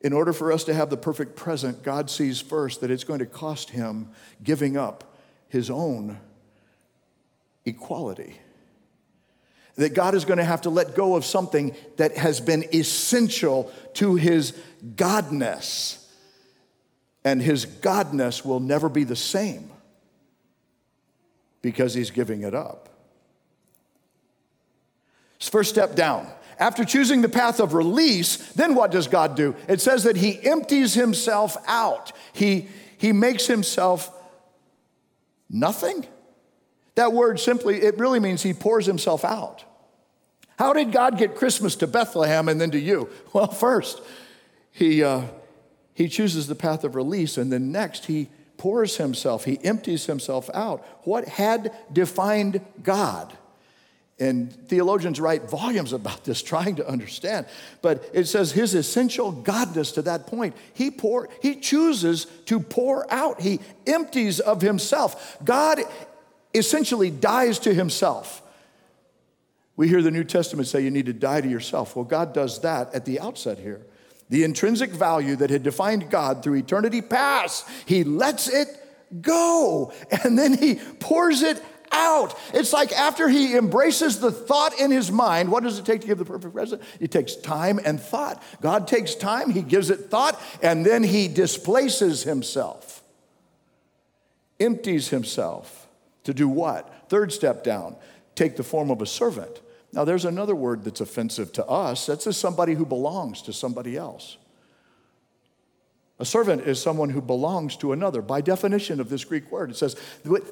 In 0.00 0.12
order 0.12 0.32
for 0.32 0.52
us 0.52 0.64
to 0.64 0.74
have 0.74 0.90
the 0.90 0.96
perfect 0.96 1.36
present, 1.36 1.82
God 1.84 2.10
sees 2.10 2.40
first 2.40 2.80
that 2.80 2.90
it's 2.90 3.04
going 3.04 3.20
to 3.20 3.26
cost 3.26 3.70
Him 3.70 4.10
giving 4.42 4.76
up 4.76 5.16
His 5.48 5.70
own 5.70 6.18
equality. 7.64 8.40
That 9.76 9.94
God 9.94 10.16
is 10.16 10.24
going 10.24 10.38
to 10.38 10.44
have 10.44 10.62
to 10.62 10.70
let 10.70 10.96
go 10.96 11.14
of 11.14 11.24
something 11.24 11.74
that 11.98 12.16
has 12.16 12.40
been 12.40 12.64
essential 12.74 13.72
to 13.94 14.16
His 14.16 14.58
Godness 14.96 16.03
and 17.24 17.40
his 17.40 17.66
godness 17.66 18.44
will 18.44 18.60
never 18.60 18.88
be 18.88 19.04
the 19.04 19.16
same 19.16 19.70
because 21.62 21.94
he's 21.94 22.10
giving 22.10 22.42
it 22.42 22.54
up. 22.54 22.90
First 25.40 25.70
step 25.70 25.94
down. 25.94 26.28
After 26.58 26.84
choosing 26.84 27.22
the 27.22 27.28
path 27.28 27.60
of 27.60 27.74
release, 27.74 28.52
then 28.52 28.74
what 28.74 28.90
does 28.90 29.08
God 29.08 29.34
do? 29.34 29.56
It 29.68 29.80
says 29.80 30.04
that 30.04 30.16
he 30.16 30.38
empties 30.44 30.94
himself 30.94 31.56
out. 31.66 32.12
He, 32.32 32.68
he 32.96 33.12
makes 33.12 33.46
himself 33.46 34.10
nothing. 35.50 36.06
That 36.94 37.12
word 37.12 37.40
simply, 37.40 37.82
it 37.82 37.98
really 37.98 38.20
means 38.20 38.42
he 38.42 38.54
pours 38.54 38.86
himself 38.86 39.24
out. 39.24 39.64
How 40.58 40.72
did 40.72 40.92
God 40.92 41.18
get 41.18 41.34
Christmas 41.34 41.74
to 41.76 41.86
Bethlehem 41.86 42.48
and 42.48 42.60
then 42.60 42.70
to 42.70 42.78
you? 42.78 43.08
Well, 43.32 43.48
first, 43.48 44.00
he, 44.70 45.02
uh, 45.02 45.22
he 45.94 46.08
chooses 46.08 46.46
the 46.48 46.54
path 46.54 46.84
of 46.84 46.96
release, 46.96 47.38
and 47.38 47.52
then 47.52 47.72
next, 47.72 48.06
he 48.06 48.28
pours 48.56 48.96
himself, 48.96 49.44
he 49.44 49.58
empties 49.64 50.06
himself 50.06 50.50
out. 50.52 50.84
What 51.04 51.26
had 51.28 51.72
defined 51.92 52.60
God? 52.82 53.32
And 54.18 54.52
theologians 54.68 55.18
write 55.18 55.50
volumes 55.50 55.92
about 55.92 56.24
this, 56.24 56.40
trying 56.40 56.76
to 56.76 56.88
understand. 56.88 57.46
But 57.82 58.08
it 58.12 58.26
says 58.26 58.52
his 58.52 58.74
essential 58.74 59.32
godness 59.32 59.92
to 59.94 60.02
that 60.02 60.28
point. 60.28 60.54
He 60.72 60.90
pour, 60.92 61.28
he 61.42 61.56
chooses 61.56 62.26
to 62.46 62.60
pour 62.60 63.12
out. 63.12 63.40
He 63.40 63.58
empties 63.86 64.38
of 64.38 64.62
himself. 64.62 65.36
God 65.44 65.80
essentially 66.54 67.10
dies 67.10 67.58
to 67.60 67.74
himself. 67.74 68.40
We 69.76 69.88
hear 69.88 70.02
the 70.02 70.12
New 70.12 70.22
Testament 70.22 70.68
say 70.68 70.82
you 70.82 70.92
need 70.92 71.06
to 71.06 71.12
die 71.12 71.40
to 71.40 71.48
yourself. 71.48 71.96
Well, 71.96 72.04
God 72.04 72.32
does 72.32 72.60
that 72.60 72.94
at 72.94 73.04
the 73.04 73.18
outset 73.18 73.58
here 73.58 73.84
the 74.34 74.42
intrinsic 74.42 74.90
value 74.90 75.36
that 75.36 75.48
had 75.48 75.62
defined 75.62 76.10
God 76.10 76.42
through 76.42 76.54
eternity 76.54 77.00
past, 77.00 77.68
he 77.86 78.02
lets 78.02 78.48
it 78.48 78.66
go 79.22 79.92
and 80.24 80.36
then 80.36 80.58
he 80.58 80.74
pours 80.98 81.42
it 81.42 81.62
out. 81.92 82.36
It's 82.52 82.72
like 82.72 82.90
after 82.90 83.28
he 83.28 83.56
embraces 83.56 84.18
the 84.18 84.32
thought 84.32 84.76
in 84.80 84.90
his 84.90 85.12
mind, 85.12 85.52
what 85.52 85.62
does 85.62 85.78
it 85.78 85.86
take 85.86 86.00
to 86.00 86.08
give 86.08 86.18
the 86.18 86.24
perfect 86.24 86.52
present? 86.52 86.82
It 86.98 87.12
takes 87.12 87.36
time 87.36 87.78
and 87.84 88.00
thought. 88.00 88.42
God 88.60 88.88
takes 88.88 89.14
time, 89.14 89.50
he 89.50 89.62
gives 89.62 89.88
it 89.88 90.10
thought, 90.10 90.42
and 90.60 90.84
then 90.84 91.04
he 91.04 91.28
displaces 91.28 92.24
himself, 92.24 93.04
empties 94.58 95.10
himself 95.10 95.86
to 96.24 96.34
do 96.34 96.48
what? 96.48 97.08
Third 97.08 97.32
step 97.32 97.62
down, 97.62 97.94
take 98.34 98.56
the 98.56 98.64
form 98.64 98.90
of 98.90 99.00
a 99.00 99.06
servant. 99.06 99.60
Now, 99.94 100.04
there's 100.04 100.24
another 100.24 100.56
word 100.56 100.82
that's 100.82 101.00
offensive 101.00 101.52
to 101.52 101.64
us. 101.66 102.06
That's 102.06 102.26
as 102.26 102.36
somebody 102.36 102.74
who 102.74 102.84
belongs 102.84 103.42
to 103.42 103.52
somebody 103.52 103.96
else. 103.96 104.36
A 106.18 106.24
servant 106.24 106.62
is 106.62 106.80
someone 106.80 107.10
who 107.10 107.20
belongs 107.20 107.76
to 107.76 107.92
another. 107.92 108.20
By 108.20 108.40
definition 108.40 109.00
of 109.00 109.08
this 109.08 109.24
Greek 109.24 109.50
word, 109.52 109.70
it 109.70 109.76
says 109.76 109.96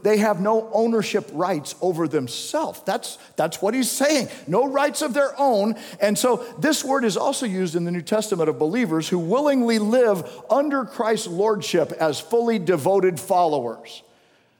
they 0.03 0.19
have 0.19 0.41
no 0.41 0.69
ownership 0.73 1.29
rights 1.33 1.75
over 1.81 2.07
themselves. 2.07 2.83
That's, 2.85 3.17
that's 3.37 3.61
what 3.61 3.75
he's 3.75 3.91
saying. 3.91 4.29
No 4.47 4.67
rights 4.69 5.03
of 5.03 5.13
their 5.13 5.39
own. 5.39 5.77
And 6.01 6.17
so 6.17 6.45
this 6.59 6.85
word 6.85 7.05
is 7.05 7.17
also 7.17 7.47
used 7.47 7.75
in 7.75 7.85
the 7.85 7.93
New 7.93 8.03
Testament 8.03 8.49
of 8.49 8.59
believers 8.59 9.09
who 9.09 9.19
willingly 9.19 9.79
live 9.79 10.29
under 10.51 10.85
Christ's 10.85 11.29
lordship 11.29 11.93
as 11.93 12.21
fully 12.21 12.59
devoted 12.59 13.19
followers. 13.19 14.03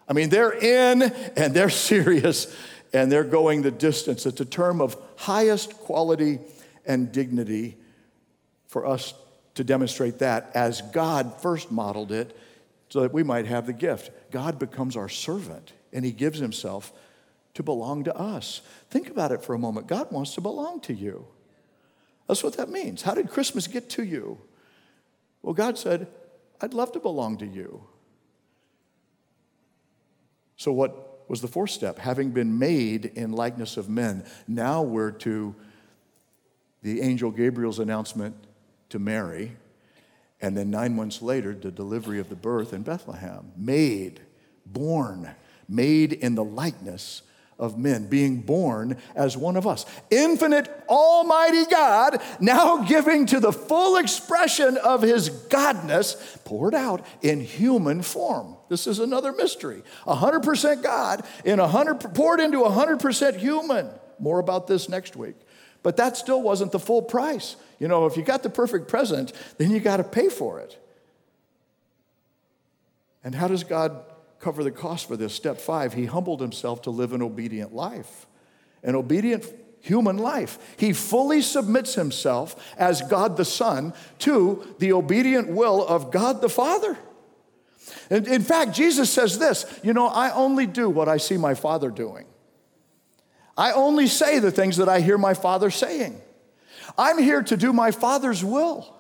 I 0.09 0.13
mean, 0.13 0.29
they're 0.29 0.53
in 0.53 1.03
and 1.03 1.55
they're 1.55 1.71
serious 1.71 2.53
and 2.93 3.11
they're 3.11 3.25
going 3.25 3.63
the 3.63 3.71
distance. 3.71 4.27
It's 4.27 4.41
a 4.41 4.47
term 4.47 4.81
of 4.81 4.97
highest 5.17 5.75
quality 5.79 6.39
and 6.85 7.11
dignity 7.13 7.77
for 8.67 8.87
us 8.87 9.15
to 9.55 9.65
demonstrate 9.65 10.19
that 10.19 10.51
as 10.55 10.83
God 10.83 11.41
first 11.41 11.71
modeled 11.71 12.13
it 12.13 12.37
so 12.89 13.01
that 13.01 13.13
we 13.13 13.23
might 13.23 13.47
have 13.47 13.67
the 13.67 13.73
gift. 13.73 14.11
God 14.31 14.59
becomes 14.59 14.97
our 14.97 15.09
servant 15.09 15.73
and 15.93 16.05
he 16.05 16.13
gives 16.13 16.39
himself 16.39 16.93
to 17.55 17.63
belong 17.63 18.05
to 18.05 18.17
us. 18.17 18.63
Think 18.91 19.11
about 19.11 19.33
it 19.33 19.43
for 19.43 19.55
a 19.55 19.59
moment. 19.59 19.87
God 19.87 20.11
wants 20.11 20.35
to 20.35 20.41
belong 20.41 20.81
to 20.83 20.95
you. 20.95 21.27
That's 22.29 22.43
what 22.43 22.57
that 22.57 22.71
means. 22.71 23.03
How 23.03 23.15
did 23.15 23.29
Christmas 23.29 23.67
get 23.67 23.91
to 23.91 24.05
you? 24.05 24.39
Well, 25.43 25.55
God 25.55 25.77
said, 25.77 26.07
I'd 26.61 26.73
love 26.73 26.93
to 26.93 27.01
belong 27.01 27.39
to 27.39 27.47
you. 27.47 27.83
So, 30.57 30.73
what 30.73 31.12
was 31.33 31.41
the 31.41 31.49
fourth 31.49 31.71
step? 31.71 31.99
Having 31.99 32.33
been 32.33 32.59
made 32.59 33.07
in 33.07 33.33
likeness 33.33 33.79
of 33.79 33.89
men, 33.89 34.23
now 34.47 34.83
we're 34.83 35.13
to 35.13 35.55
the 36.83 37.01
angel 37.01 37.31
Gabriel's 37.31 37.79
announcement 37.79 38.37
to 38.91 38.99
Mary, 38.99 39.57
and 40.43 40.55
then 40.55 40.71
nine 40.71 40.95
months 40.95 41.23
later, 41.23 41.55
the 41.55 41.71
delivery 41.71 42.21
of 42.21 42.29
the 42.29 42.37
birth 42.37 42.75
in 42.75 42.83
Bethlehem. 42.83 43.51
Made, 43.57 44.21
born, 44.67 45.31
made 45.67 46.13
in 46.13 46.35
the 46.35 46.45
likeness 46.45 47.23
of 47.63 47.79
men, 47.79 48.09
being 48.09 48.41
born 48.41 48.97
as 49.15 49.37
one 49.37 49.57
of 49.57 49.69
us. 49.69 49.87
Infinite, 50.11 50.69
almighty 50.89 51.65
God, 51.67 52.21
now 52.41 52.79
giving 52.79 53.25
to 53.27 53.39
the 53.39 53.53
full 53.53 53.97
expression 53.97 54.77
of 54.77 55.01
his 55.01 55.31
godness, 55.31 56.45
poured 56.45 56.75
out 56.75 57.07
in 57.23 57.41
human 57.41 58.03
form. 58.03 58.57
This 58.69 58.89
is 58.89 58.99
another 58.99 59.33
mystery. 59.33 59.85
100% 60.07 60.83
God 60.83 61.25
in 61.45 61.61
100 61.61 62.15
poured 62.15 62.41
into 62.41 62.59
100% 62.59 63.37
human. 63.37 63.89
More 64.19 64.41
about 64.41 64.67
this 64.67 64.89
next 64.89 65.15
week. 65.15 65.37
But 65.85 65.97
that 65.99 66.17
still 66.17 66.43
wasn't 66.43 66.73
the 66.73 66.81
full 66.81 67.03
price. 67.03 67.55
You 67.79 67.87
know, 67.87 68.07
if 68.07 68.17
you 68.17 68.25
got 68.25 68.43
the 68.43 68.51
perfect 68.51 68.89
present, 68.89 69.33
then 69.59 69.71
you 69.71 69.79
got 69.79 69.99
to 69.99 70.05
pay 70.05 70.29
for 70.29 70.59
it. 70.59 70.79
And 73.23 73.37
how 73.37 73.47
does 73.47 73.63
God 73.63 74.03
cover 74.43 74.63
the 74.63 74.71
cost 74.71 75.09
for 75.09 75.17
this? 75.17 75.35
Step 75.35 75.59
five, 75.59 75.95
he 75.95 76.05
humbled 76.05 76.41
himself 76.41 76.83
to 76.83 76.91
live 76.91 77.13
an 77.13 77.23
obedient 77.23 77.73
life, 77.73 78.27
an 78.83 78.95
obedient 78.95 79.47
human 79.81 80.19
life. 80.19 80.59
He 80.77 80.93
fully 80.93 81.41
submits 81.41 81.95
himself 81.95 82.75
as 82.77 83.03
God 83.03 83.37
the 83.37 83.45
Son 83.45 83.95
to 84.21 84.75
the 84.79 84.93
obedient 84.93 85.49
will 85.49 85.87
of 85.87 86.11
God 86.11 86.41
the 86.41 86.49
Father. 86.49 86.99
And 88.11 88.29
in 88.29 88.43
fact, 88.43 88.73
Jesus 88.73 89.11
says 89.11 89.39
this 89.39 89.65
you 89.83 89.93
know, 89.93 90.07
I 90.07 90.31
only 90.33 90.67
do 90.67 90.91
what 90.91 91.09
I 91.09 91.17
see 91.17 91.37
my 91.37 91.55
Father 91.55 91.91
doing. 91.91 92.27
I 93.57 93.73
only 93.73 94.07
say 94.07 94.39
the 94.39 94.51
things 94.51 94.79
that 94.79 94.89
I 94.89 95.01
hear 95.01 95.19
my 95.19 95.35
Father 95.35 95.71
saying. 95.71 96.21
I'm 96.99 97.19
here 97.19 97.43
to 97.43 97.57
do 97.57 97.73
my 97.73 97.91
Father's 97.91 98.45
will. 98.45 98.97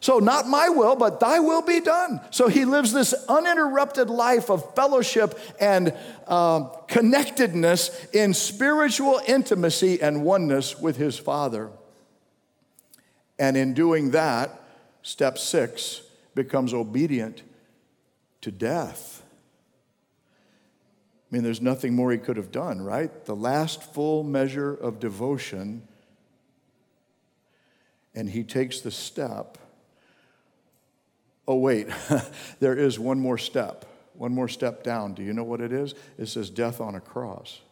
So, 0.00 0.18
not 0.18 0.46
my 0.46 0.68
will, 0.68 0.94
but 0.94 1.18
thy 1.18 1.40
will 1.40 1.62
be 1.62 1.80
done. 1.80 2.20
So, 2.30 2.48
he 2.48 2.64
lives 2.64 2.92
this 2.92 3.12
uninterrupted 3.28 4.08
life 4.08 4.48
of 4.48 4.74
fellowship 4.74 5.38
and 5.60 5.92
uh, 6.26 6.64
connectedness 6.86 8.06
in 8.12 8.32
spiritual 8.32 9.20
intimacy 9.26 10.00
and 10.00 10.24
oneness 10.24 10.78
with 10.78 10.96
his 10.96 11.18
Father. 11.18 11.70
And 13.38 13.56
in 13.56 13.74
doing 13.74 14.12
that, 14.12 14.60
step 15.02 15.38
six 15.38 16.02
becomes 16.34 16.72
obedient 16.72 17.42
to 18.42 18.52
death. 18.52 19.22
I 21.30 21.34
mean, 21.34 21.42
there's 21.42 21.60
nothing 21.60 21.94
more 21.94 22.10
he 22.10 22.18
could 22.18 22.36
have 22.36 22.50
done, 22.50 22.80
right? 22.80 23.24
The 23.26 23.36
last 23.36 23.82
full 23.82 24.22
measure 24.22 24.72
of 24.72 24.98
devotion, 24.98 25.86
and 28.14 28.30
he 28.30 28.44
takes 28.44 28.80
the 28.80 28.90
step. 28.90 29.58
Oh, 31.48 31.56
wait, 31.56 31.88
there 32.60 32.76
is 32.76 32.98
one 32.98 33.18
more 33.18 33.38
step, 33.38 33.86
one 34.12 34.32
more 34.32 34.48
step 34.48 34.84
down. 34.84 35.14
Do 35.14 35.22
you 35.22 35.32
know 35.32 35.44
what 35.44 35.62
it 35.62 35.72
is? 35.72 35.94
It 36.18 36.26
says 36.26 36.50
death 36.50 36.78
on 36.80 36.94
a 36.94 37.00
cross. 37.00 37.62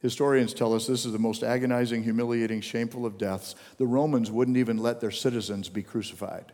Historians 0.00 0.54
tell 0.54 0.74
us 0.74 0.86
this 0.86 1.04
is 1.04 1.12
the 1.12 1.18
most 1.18 1.42
agonizing, 1.42 2.02
humiliating, 2.02 2.62
shameful 2.62 3.04
of 3.04 3.18
deaths. 3.18 3.54
The 3.76 3.86
Romans 3.86 4.30
wouldn't 4.30 4.56
even 4.56 4.78
let 4.78 5.00
their 5.00 5.10
citizens 5.10 5.68
be 5.68 5.82
crucified. 5.82 6.52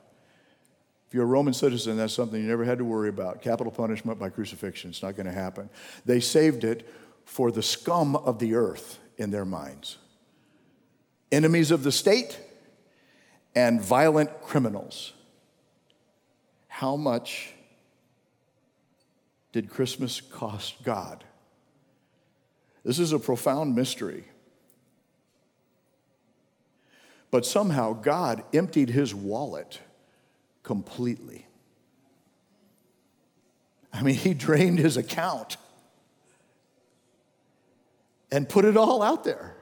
If 1.07 1.15
you're 1.15 1.25
a 1.25 1.27
Roman 1.27 1.55
citizen, 1.55 1.97
that's 1.97 2.13
something 2.13 2.41
you 2.41 2.49
never 2.49 2.65
had 2.65 2.79
to 2.79 2.85
worry 2.85 3.09
about. 3.09 3.41
Capital 3.41 3.73
punishment 3.73 4.19
by 4.19 4.31
crucifixion. 4.31 4.91
It's 4.91 5.03
not 5.03 5.17
going 5.17 5.27
to 5.27 5.33
happen. 5.33 5.71
They 6.05 6.21
saved 6.21 6.65
it 6.65 6.89
for 7.25 7.53
the 7.53 7.63
scum 7.63 8.17
of 8.17 8.41
the 8.41 8.55
earth 8.55 8.99
in 9.17 9.31
their 9.31 9.45
minds 9.45 9.99
enemies 11.33 11.71
of 11.71 11.85
the 11.85 11.93
state 11.93 12.41
and 13.55 13.81
violent 13.81 14.43
criminals. 14.43 15.13
How 16.81 16.97
much 16.97 17.53
did 19.53 19.69
Christmas 19.69 20.23
cost 20.23 20.83
God? 20.83 21.25
This 22.85 22.99
is 22.99 23.13
a 23.13 23.19
profound 23.19 23.75
mystery. 23.75 24.25
But 27.31 27.45
somehow 27.45 27.93
God 27.93 28.45
emptied 28.55 28.89
his 28.89 29.15
wallet 29.15 29.79
completely. 30.63 31.47
I 33.93 34.01
mean, 34.01 34.15
he 34.15 34.33
drained 34.33 34.79
his 34.79 34.97
account 34.97 35.59
and 38.33 38.49
put 38.49 38.65
it 38.65 38.79
all 38.79 39.03
out 39.03 39.25
there. 39.25 39.55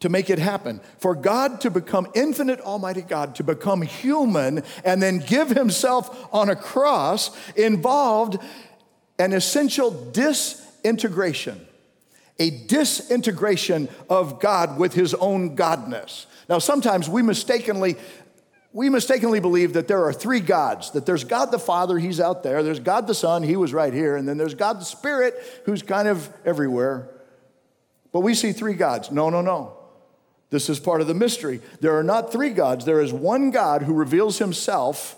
To 0.00 0.08
make 0.08 0.30
it 0.30 0.38
happen. 0.38 0.80
For 0.98 1.14
God 1.14 1.60
to 1.60 1.70
become 1.70 2.08
infinite, 2.14 2.60
almighty 2.60 3.02
God, 3.02 3.34
to 3.34 3.44
become 3.44 3.82
human 3.82 4.62
and 4.82 5.02
then 5.02 5.18
give 5.18 5.50
himself 5.50 6.28
on 6.32 6.48
a 6.48 6.56
cross 6.56 7.30
involved 7.54 8.38
an 9.18 9.34
essential 9.34 9.90
disintegration, 9.90 11.66
a 12.38 12.48
disintegration 12.48 13.90
of 14.08 14.40
God 14.40 14.78
with 14.78 14.94
his 14.94 15.12
own 15.14 15.54
godness. 15.54 16.24
Now, 16.48 16.58
sometimes 16.58 17.08
we 17.08 17.20
mistakenly 17.22 17.96
we 18.72 18.88
mistakenly 18.88 19.40
believe 19.40 19.72
that 19.72 19.88
there 19.88 20.04
are 20.04 20.12
three 20.12 20.38
gods 20.38 20.92
that 20.92 21.04
there's 21.04 21.24
God 21.24 21.50
the 21.50 21.58
Father, 21.58 21.98
he's 21.98 22.20
out 22.20 22.42
there, 22.42 22.62
there's 22.62 22.80
God 22.80 23.06
the 23.06 23.14
Son, 23.14 23.42
he 23.42 23.56
was 23.56 23.74
right 23.74 23.92
here, 23.92 24.16
and 24.16 24.28
then 24.28 24.38
there's 24.38 24.54
God 24.54 24.80
the 24.80 24.84
Spirit, 24.84 25.34
who's 25.66 25.82
kind 25.82 26.06
of 26.06 26.28
everywhere. 26.44 27.10
But 28.12 28.20
we 28.20 28.34
see 28.34 28.52
three 28.52 28.74
gods. 28.74 29.10
No, 29.10 29.28
no, 29.28 29.40
no. 29.40 29.76
This 30.50 30.68
is 30.68 30.80
part 30.80 31.00
of 31.00 31.06
the 31.06 31.14
mystery. 31.14 31.60
There 31.80 31.96
are 31.96 32.02
not 32.02 32.32
three 32.32 32.50
gods, 32.50 32.84
there 32.84 33.00
is 33.00 33.12
one 33.12 33.50
God 33.50 33.82
who 33.82 33.94
reveals 33.94 34.38
himself 34.38 35.16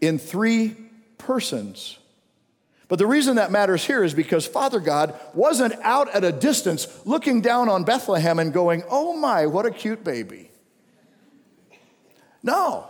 in 0.00 0.18
three 0.18 0.76
persons. 1.18 1.98
But 2.88 2.98
the 3.00 3.06
reason 3.06 3.36
that 3.36 3.50
matters 3.50 3.84
here 3.84 4.04
is 4.04 4.14
because 4.14 4.46
Father 4.46 4.78
God 4.78 5.18
wasn't 5.34 5.74
out 5.82 6.08
at 6.14 6.22
a 6.22 6.30
distance 6.30 6.86
looking 7.04 7.40
down 7.40 7.68
on 7.68 7.82
Bethlehem 7.82 8.38
and 8.38 8.52
going, 8.52 8.84
oh 8.88 9.16
my, 9.16 9.46
what 9.46 9.66
a 9.66 9.72
cute 9.72 10.04
baby. 10.04 10.50
No. 12.42 12.86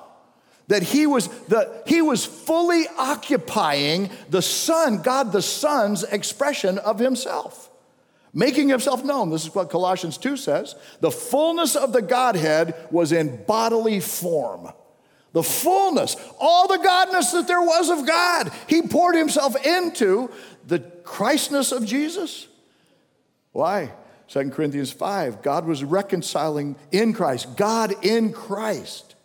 That 0.69 0.83
he 0.83 1.07
was, 1.07 1.29
the, 1.47 1.83
he 1.87 2.03
was 2.03 2.27
fully 2.27 2.85
occupying 2.99 4.11
the 4.29 4.43
Son, 4.43 5.01
God 5.01 5.33
the 5.33 5.41
Son's 5.41 6.03
expression 6.03 6.79
of 6.79 6.99
himself, 6.99 7.66
making 8.37 8.69
himself 8.69 9.03
known. 9.03 9.31
This 9.31 9.45
is 9.45 9.55
what 9.55 9.71
Colossians 9.71 10.19
2 10.19 10.37
says. 10.37 10.77
The 11.01 11.11
fullness 11.11 11.75
of 11.75 11.93
the 11.93 12.03
Godhead 12.03 12.75
was 12.93 13.11
in 13.11 13.45
bodily 13.45 13.99
form 13.99 14.71
the 15.33 15.43
fullness, 15.43 16.17
all 16.41 16.67
the 16.67 16.79
godness 16.79 17.33
that 17.33 17.47
there 17.47 17.61
was 17.61 17.91
of 17.91 18.07
God. 18.07 18.51
He 18.71 18.81
poured 18.81 19.15
himself 19.17 19.55
into 19.67 20.31
the 20.67 20.79
Christness 20.79 21.73
of 21.73 21.85
Jesus. 21.85 22.47
Why? 23.53 23.93
2 24.29 24.49
Corinthians 24.49 24.93
5 24.93 25.43
God 25.43 25.67
was 25.67 25.85
reconciling 25.85 26.77
in 26.91 27.13
Christ, 27.13 27.55
God 27.55 28.03
in 28.03 28.33
Christ. 28.33 29.16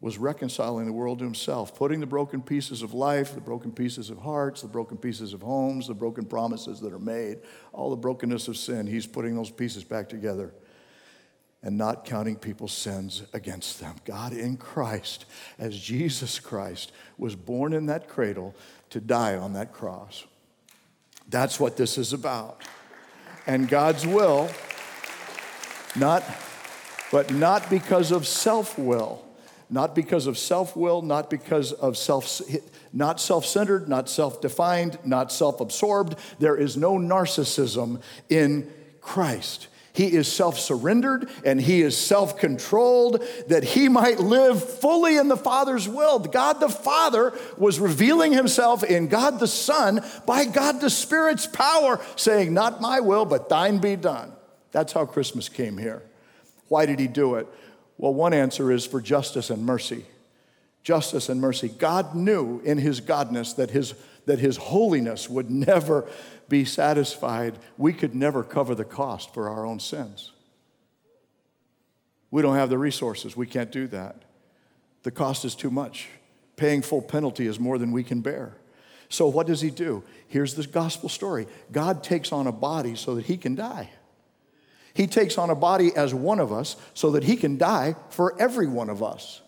Was 0.00 0.16
reconciling 0.16 0.86
the 0.86 0.92
world 0.92 1.18
to 1.18 1.24
himself, 1.24 1.74
putting 1.74 1.98
the 1.98 2.06
broken 2.06 2.40
pieces 2.40 2.82
of 2.82 2.94
life, 2.94 3.34
the 3.34 3.40
broken 3.40 3.72
pieces 3.72 4.10
of 4.10 4.18
hearts, 4.18 4.62
the 4.62 4.68
broken 4.68 4.96
pieces 4.96 5.32
of 5.32 5.42
homes, 5.42 5.88
the 5.88 5.94
broken 5.94 6.24
promises 6.24 6.80
that 6.80 6.92
are 6.92 7.00
made, 7.00 7.38
all 7.72 7.90
the 7.90 7.96
brokenness 7.96 8.46
of 8.46 8.56
sin. 8.56 8.86
He's 8.86 9.06
putting 9.06 9.34
those 9.34 9.50
pieces 9.50 9.82
back 9.82 10.08
together 10.08 10.54
and 11.64 11.76
not 11.76 12.04
counting 12.04 12.36
people's 12.36 12.72
sins 12.72 13.24
against 13.32 13.80
them. 13.80 13.96
God 14.04 14.32
in 14.32 14.56
Christ, 14.56 15.24
as 15.58 15.76
Jesus 15.76 16.38
Christ 16.38 16.92
was 17.16 17.34
born 17.34 17.72
in 17.72 17.86
that 17.86 18.08
cradle 18.08 18.54
to 18.90 19.00
die 19.00 19.34
on 19.34 19.54
that 19.54 19.72
cross. 19.72 20.24
That's 21.28 21.58
what 21.58 21.76
this 21.76 21.98
is 21.98 22.12
about. 22.12 22.62
And 23.48 23.68
God's 23.68 24.06
will, 24.06 24.48
not, 25.96 26.22
but 27.10 27.32
not 27.34 27.68
because 27.68 28.12
of 28.12 28.28
self 28.28 28.78
will 28.78 29.27
not 29.70 29.94
because 29.94 30.26
of 30.26 30.38
self 30.38 30.76
will, 30.76 31.02
not 31.02 31.28
because 31.28 31.72
of 31.72 31.96
self, 31.96 32.40
not 32.92 33.20
self 33.20 33.44
centered, 33.44 33.88
not 33.88 34.08
self 34.08 34.40
defined, 34.40 34.98
not 35.04 35.30
self 35.32 35.60
absorbed. 35.60 36.16
There 36.38 36.56
is 36.56 36.76
no 36.76 36.94
narcissism 36.96 38.00
in 38.28 38.70
Christ. 39.00 39.68
He 39.92 40.12
is 40.12 40.30
self 40.32 40.58
surrendered 40.60 41.28
and 41.44 41.60
he 41.60 41.82
is 41.82 41.96
self 41.96 42.38
controlled 42.38 43.20
that 43.48 43.64
he 43.64 43.88
might 43.88 44.20
live 44.20 44.62
fully 44.62 45.16
in 45.16 45.28
the 45.28 45.36
Father's 45.36 45.88
will. 45.88 46.20
God 46.20 46.60
the 46.60 46.68
Father 46.68 47.36
was 47.56 47.80
revealing 47.80 48.32
himself 48.32 48.84
in 48.84 49.08
God 49.08 49.40
the 49.40 49.48
Son 49.48 50.00
by 50.24 50.44
God 50.44 50.80
the 50.80 50.88
Spirit's 50.88 51.48
power, 51.48 52.00
saying, 52.16 52.54
Not 52.54 52.80
my 52.80 53.00
will, 53.00 53.24
but 53.24 53.48
thine 53.48 53.78
be 53.78 53.96
done. 53.96 54.32
That's 54.70 54.92
how 54.92 55.04
Christmas 55.04 55.48
came 55.48 55.76
here. 55.76 56.02
Why 56.68 56.86
did 56.86 57.00
he 57.00 57.08
do 57.08 57.34
it? 57.34 57.48
Well, 57.98 58.14
one 58.14 58.32
answer 58.32 58.72
is 58.72 58.86
for 58.86 59.00
justice 59.00 59.50
and 59.50 59.66
mercy. 59.66 60.06
Justice 60.84 61.28
and 61.28 61.40
mercy. 61.40 61.68
God 61.68 62.14
knew 62.14 62.60
in 62.60 62.78
his 62.78 63.00
godness 63.00 63.56
that 63.56 63.70
his, 63.70 63.94
that 64.26 64.38
his 64.38 64.56
holiness 64.56 65.28
would 65.28 65.50
never 65.50 66.08
be 66.48 66.64
satisfied. 66.64 67.58
We 67.76 67.92
could 67.92 68.14
never 68.14 68.42
cover 68.42 68.74
the 68.74 68.84
cost 68.84 69.34
for 69.34 69.48
our 69.48 69.66
own 69.66 69.80
sins. 69.80 70.32
We 72.30 72.40
don't 72.40 72.56
have 72.56 72.70
the 72.70 72.78
resources. 72.78 73.36
We 73.36 73.46
can't 73.46 73.72
do 73.72 73.88
that. 73.88 74.22
The 75.02 75.10
cost 75.10 75.44
is 75.44 75.54
too 75.54 75.70
much. 75.70 76.08
Paying 76.56 76.82
full 76.82 77.02
penalty 77.02 77.46
is 77.46 77.58
more 77.58 77.78
than 77.78 77.92
we 77.92 78.04
can 78.04 78.20
bear. 78.20 78.56
So, 79.08 79.26
what 79.28 79.46
does 79.46 79.60
he 79.60 79.70
do? 79.70 80.02
Here's 80.26 80.54
the 80.54 80.66
gospel 80.66 81.08
story 81.08 81.46
God 81.72 82.02
takes 82.02 82.32
on 82.32 82.46
a 82.46 82.52
body 82.52 82.94
so 82.94 83.14
that 83.14 83.24
he 83.24 83.36
can 83.36 83.54
die. 83.54 83.90
He 84.98 85.06
takes 85.06 85.38
on 85.38 85.48
a 85.48 85.54
body 85.54 85.94
as 85.94 86.12
one 86.12 86.40
of 86.40 86.52
us 86.52 86.74
so 86.92 87.12
that 87.12 87.22
he 87.22 87.36
can 87.36 87.56
die 87.56 87.94
for 88.10 88.34
every 88.36 88.66
one 88.66 88.90
of 88.90 89.00
us. 89.00 89.42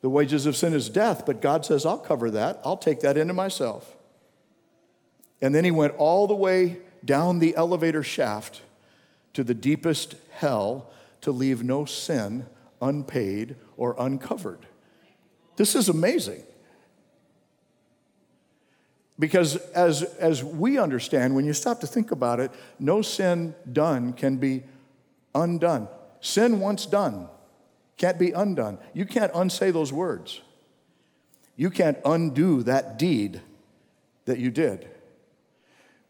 The 0.00 0.10
wages 0.10 0.44
of 0.44 0.56
sin 0.56 0.74
is 0.74 0.88
death, 0.88 1.24
but 1.24 1.40
God 1.40 1.64
says, 1.64 1.86
I'll 1.86 1.98
cover 1.98 2.32
that. 2.32 2.60
I'll 2.64 2.76
take 2.76 2.98
that 3.02 3.16
into 3.16 3.32
myself. 3.32 3.94
And 5.40 5.54
then 5.54 5.62
he 5.64 5.70
went 5.70 5.94
all 5.98 6.26
the 6.26 6.34
way 6.34 6.78
down 7.04 7.38
the 7.38 7.54
elevator 7.54 8.02
shaft 8.02 8.62
to 9.34 9.44
the 9.44 9.54
deepest 9.54 10.16
hell 10.32 10.90
to 11.20 11.30
leave 11.30 11.62
no 11.62 11.84
sin 11.84 12.46
unpaid 12.80 13.54
or 13.76 13.94
uncovered. 14.00 14.66
This 15.54 15.76
is 15.76 15.88
amazing. 15.88 16.42
Because 19.16 19.54
as, 19.54 20.02
as 20.02 20.42
we 20.42 20.76
understand, 20.76 21.36
when 21.36 21.44
you 21.44 21.52
stop 21.52 21.78
to 21.82 21.86
think 21.86 22.10
about 22.10 22.40
it, 22.40 22.50
no 22.80 23.00
sin 23.00 23.54
done 23.72 24.14
can 24.14 24.38
be 24.38 24.64
undone. 25.34 25.88
Sin 26.20 26.60
once 26.60 26.86
done 26.86 27.28
can't 27.96 28.18
be 28.18 28.32
undone. 28.32 28.78
You 28.94 29.06
can't 29.06 29.30
unsay 29.34 29.70
those 29.70 29.92
words. 29.92 30.40
You 31.56 31.70
can't 31.70 31.98
undo 32.04 32.62
that 32.64 32.98
deed 32.98 33.40
that 34.24 34.38
you 34.38 34.50
did. 34.50 34.88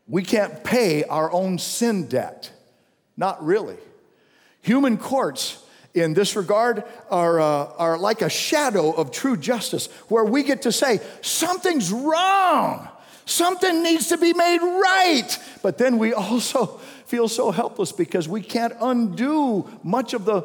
We 0.09 0.23
can't 0.23 0.65
pay 0.65 1.05
our 1.05 1.31
own 1.33 1.59
sin 1.59 2.07
debt. 2.07 2.51
Not 3.17 3.45
really. 3.45 3.77
Human 4.63 4.97
courts 4.97 5.63
in 5.95 6.15
this 6.15 6.37
regard 6.37 6.85
are, 7.11 7.41
uh, 7.41 7.73
are 7.77 7.99
like 7.99 8.23
a 8.23 8.31
shadow 8.31 8.93
of 8.93 9.11
true 9.11 9.37
justice, 9.37 9.89
where 10.09 10.25
we 10.25 10.43
get 10.43 10.63
to 10.63 10.73
say, 10.73 11.01
something's 11.21 11.93
wrong, 11.93 12.89
something 13.25 13.83
needs 13.83 14.09
to 14.09 14.17
be 14.17 14.33
made 14.33 14.61
right. 14.61 15.39
But 15.63 15.79
then 15.79 15.99
we 15.99 16.13
also 16.13 16.67
feel 17.07 17.29
so 17.29 17.51
helpless 17.51 17.93
because 17.93 18.29
we 18.29 18.43
can't 18.43 18.75
undo 18.81 19.69
much 19.83 20.15
of 20.15 20.25
the 20.25 20.45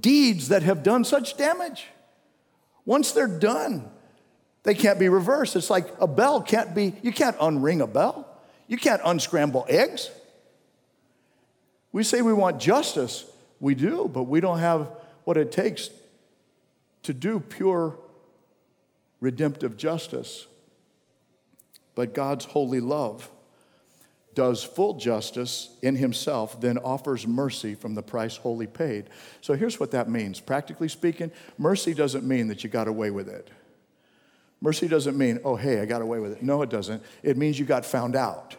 deeds 0.00 0.48
that 0.48 0.62
have 0.62 0.82
done 0.82 1.04
such 1.04 1.36
damage. 1.36 1.86
Once 2.84 3.12
they're 3.12 3.26
done, 3.26 3.88
they 4.62 4.74
can't 4.74 4.98
be 4.98 5.08
reversed. 5.08 5.56
It's 5.56 5.70
like 5.70 5.88
a 6.00 6.06
bell 6.06 6.42
can't 6.42 6.74
be, 6.74 6.94
you 7.02 7.12
can't 7.12 7.36
unring 7.38 7.80
a 7.80 7.86
bell, 7.86 8.28
you 8.66 8.76
can't 8.76 9.02
unscramble 9.04 9.66
eggs. 9.68 10.10
We 11.92 12.04
say 12.04 12.22
we 12.22 12.32
want 12.32 12.60
justice, 12.60 13.24
we 13.60 13.74
do, 13.74 14.10
but 14.12 14.24
we 14.24 14.40
don't 14.40 14.58
have 14.58 14.88
what 15.24 15.36
it 15.36 15.52
takes 15.52 15.90
to 17.02 17.12
do 17.12 17.40
pure 17.40 17.98
redemptive 19.20 19.76
justice. 19.76 20.46
But 21.94 22.14
God's 22.14 22.44
holy 22.44 22.80
love 22.80 23.30
does 24.34 24.64
full 24.64 24.94
justice 24.94 25.76
in 25.82 25.96
himself, 25.96 26.60
then 26.60 26.78
offers 26.78 27.26
mercy 27.26 27.74
from 27.74 27.94
the 27.94 28.02
price 28.02 28.36
wholly 28.36 28.66
paid. 28.66 29.10
So 29.40 29.54
here's 29.54 29.78
what 29.78 29.90
that 29.90 30.08
means. 30.08 30.40
Practically 30.40 30.88
speaking, 30.88 31.30
mercy 31.58 31.92
doesn't 31.92 32.24
mean 32.24 32.48
that 32.48 32.64
you 32.64 32.70
got 32.70 32.88
away 32.88 33.10
with 33.10 33.28
it. 33.28 33.48
Mercy 34.60 34.88
doesn't 34.88 35.18
mean, 35.18 35.40
oh, 35.44 35.56
hey, 35.56 35.80
I 35.80 35.86
got 35.86 36.02
away 36.02 36.20
with 36.20 36.32
it. 36.32 36.42
No, 36.42 36.62
it 36.62 36.70
doesn't. 36.70 37.02
It 37.22 37.36
means 37.36 37.58
you 37.58 37.64
got 37.64 37.84
found 37.84 38.14
out. 38.14 38.56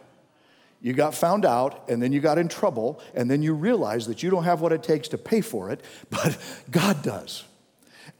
You 0.82 0.92
got 0.92 1.14
found 1.14 1.46
out, 1.46 1.88
and 1.88 2.00
then 2.02 2.12
you 2.12 2.20
got 2.20 2.36
in 2.36 2.46
trouble, 2.46 3.00
and 3.14 3.30
then 3.30 3.42
you 3.42 3.54
realize 3.54 4.06
that 4.06 4.22
you 4.22 4.28
don't 4.28 4.44
have 4.44 4.60
what 4.60 4.70
it 4.70 4.82
takes 4.82 5.08
to 5.08 5.18
pay 5.18 5.40
for 5.40 5.70
it, 5.70 5.80
but 6.10 6.36
God 6.70 7.02
does. 7.02 7.44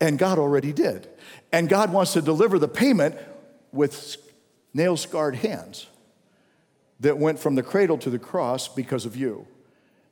And 0.01 0.19
God 0.19 0.39
already 0.39 0.73
did. 0.73 1.09
And 1.53 1.69
God 1.69 1.93
wants 1.93 2.15
to 2.15 2.23
deliver 2.23 2.59
the 2.59 2.69
payment 2.69 3.17
with 3.71 3.95
nail 4.75 4.97
scarred 4.97 5.37
hands 5.37 5.87
that 7.01 7.17
went 7.17 7.39
from 7.39 7.55
the 7.55 7.63
cradle 7.63 7.97
to 7.99 8.11
the 8.11 8.19
cross 8.19 8.69
because 8.69 9.07
of 9.07 9.17
you. 9.17 9.47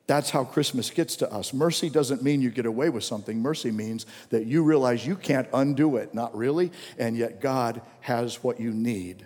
That's 0.05 0.31
how 0.31 0.43
Christmas 0.43 0.89
gets 0.89 1.15
to 1.17 1.31
us. 1.31 1.53
Mercy 1.53 1.89
doesn't 1.89 2.23
mean 2.23 2.41
you 2.41 2.49
get 2.49 2.65
away 2.65 2.89
with 2.89 3.03
something. 3.03 3.41
Mercy 3.41 3.71
means 3.71 4.05
that 4.29 4.45
you 4.45 4.63
realize 4.63 5.05
you 5.05 5.15
can't 5.15 5.47
undo 5.53 5.95
it, 5.95 6.13
not 6.13 6.35
really, 6.35 6.71
and 6.97 7.15
yet 7.15 7.39
God 7.39 7.81
has 8.01 8.43
what 8.43 8.59
you 8.59 8.71
need 8.71 9.25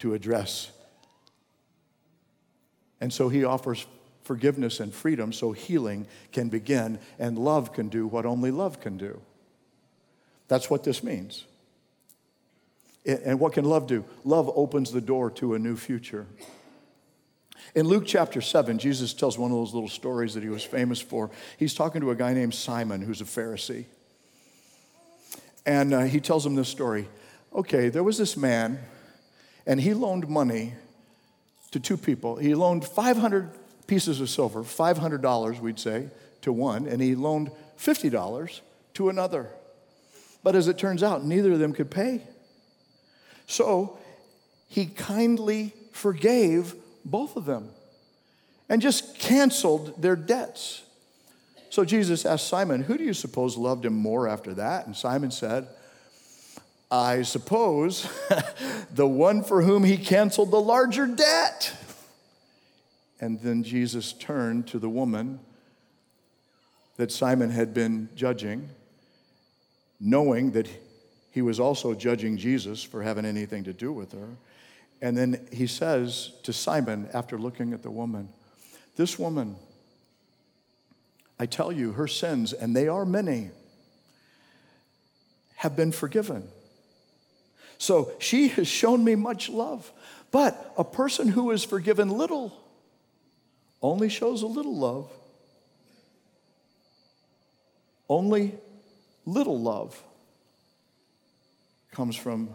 to 0.00 0.14
address. 0.14 0.72
And 3.00 3.12
so 3.12 3.28
He 3.28 3.44
offers 3.44 3.86
forgiveness 4.24 4.80
and 4.80 4.92
freedom 4.92 5.32
so 5.32 5.52
healing 5.52 6.06
can 6.32 6.48
begin 6.48 6.98
and 7.18 7.38
love 7.38 7.72
can 7.72 7.88
do 7.88 8.06
what 8.06 8.26
only 8.26 8.50
love 8.50 8.80
can 8.80 8.96
do. 8.96 9.20
That's 10.48 10.68
what 10.68 10.82
this 10.82 11.02
means. 11.04 11.44
And 13.06 13.38
what 13.38 13.52
can 13.52 13.64
love 13.64 13.86
do? 13.86 14.04
Love 14.24 14.50
opens 14.54 14.90
the 14.90 15.00
door 15.00 15.30
to 15.32 15.54
a 15.54 15.58
new 15.58 15.76
future. 15.76 16.26
In 17.74 17.86
Luke 17.86 18.04
chapter 18.06 18.40
7, 18.40 18.78
Jesus 18.78 19.12
tells 19.12 19.36
one 19.36 19.50
of 19.50 19.56
those 19.56 19.74
little 19.74 19.88
stories 19.88 20.34
that 20.34 20.42
he 20.42 20.48
was 20.48 20.62
famous 20.62 21.00
for. 21.00 21.30
He's 21.58 21.74
talking 21.74 22.00
to 22.00 22.10
a 22.10 22.14
guy 22.14 22.32
named 22.32 22.54
Simon 22.54 23.02
who's 23.02 23.20
a 23.20 23.24
Pharisee. 23.24 23.86
And 25.66 25.92
uh, 25.92 26.02
he 26.02 26.20
tells 26.20 26.46
him 26.46 26.54
this 26.54 26.68
story. 26.68 27.08
Okay, 27.54 27.88
there 27.88 28.02
was 28.02 28.16
this 28.16 28.36
man, 28.36 28.78
and 29.66 29.80
he 29.80 29.92
loaned 29.94 30.28
money 30.28 30.74
to 31.72 31.80
two 31.80 31.96
people. 31.96 32.36
He 32.36 32.54
loaned 32.54 32.84
500 32.84 33.50
pieces 33.86 34.20
of 34.20 34.30
silver, 34.30 34.62
$500, 34.62 35.60
we'd 35.60 35.78
say, 35.78 36.08
to 36.42 36.52
one, 36.52 36.86
and 36.86 37.00
he 37.00 37.14
loaned 37.14 37.50
$50 37.78 38.60
to 38.94 39.08
another. 39.08 39.50
But 40.42 40.54
as 40.54 40.68
it 40.68 40.78
turns 40.78 41.02
out, 41.02 41.24
neither 41.24 41.52
of 41.52 41.58
them 41.58 41.72
could 41.72 41.90
pay. 41.90 42.22
So 43.46 43.98
he 44.68 44.86
kindly 44.86 45.72
forgave 45.92 46.74
both 47.04 47.36
of 47.36 47.44
them 47.44 47.70
and 48.68 48.80
just 48.80 49.18
canceled 49.18 50.00
their 50.00 50.16
debts. 50.16 50.82
So 51.70 51.84
Jesus 51.84 52.24
asked 52.24 52.48
Simon, 52.48 52.82
Who 52.82 52.96
do 52.96 53.04
you 53.04 53.14
suppose 53.14 53.56
loved 53.56 53.84
him 53.84 53.94
more 53.94 54.28
after 54.28 54.54
that? 54.54 54.86
And 54.86 54.96
Simon 54.96 55.30
said, 55.30 55.68
I 56.90 57.22
suppose 57.22 58.08
the 58.94 59.06
one 59.06 59.42
for 59.42 59.62
whom 59.62 59.84
he 59.84 59.96
canceled 59.96 60.50
the 60.50 60.60
larger 60.60 61.06
debt. 61.06 61.72
And 63.20 63.40
then 63.40 63.62
Jesus 63.62 64.12
turned 64.12 64.68
to 64.68 64.78
the 64.78 64.88
woman 64.88 65.40
that 66.96 67.10
Simon 67.10 67.50
had 67.50 67.74
been 67.74 68.08
judging, 68.14 68.68
knowing 69.98 70.52
that 70.52 70.68
he 71.34 71.42
was 71.42 71.58
also 71.58 71.94
judging 71.94 72.36
Jesus 72.36 72.84
for 72.84 73.02
having 73.02 73.24
anything 73.24 73.64
to 73.64 73.72
do 73.72 73.90
with 73.90 74.12
her. 74.12 74.36
And 75.02 75.18
then 75.18 75.48
he 75.52 75.66
says 75.66 76.30
to 76.44 76.52
Simon, 76.52 77.08
after 77.12 77.36
looking 77.36 77.72
at 77.72 77.82
the 77.82 77.90
woman, 77.90 78.28
This 78.94 79.18
woman, 79.18 79.56
I 81.36 81.46
tell 81.46 81.72
you, 81.72 81.90
her 81.94 82.06
sins, 82.06 82.52
and 82.52 82.76
they 82.76 82.86
are 82.86 83.04
many, 83.04 83.50
have 85.56 85.74
been 85.74 85.90
forgiven. 85.90 86.46
So 87.78 88.12
she 88.20 88.46
has 88.50 88.68
shown 88.68 89.02
me 89.02 89.16
much 89.16 89.48
love. 89.48 89.90
But 90.30 90.72
a 90.78 90.84
person 90.84 91.26
who 91.26 91.50
is 91.50 91.64
forgiven 91.64 92.10
little 92.10 92.56
only 93.82 94.08
shows 94.08 94.42
a 94.42 94.46
little 94.46 94.76
love. 94.76 95.10
Only 98.08 98.54
little 99.26 99.60
love 99.60 100.00
comes 101.94 102.16
from 102.16 102.50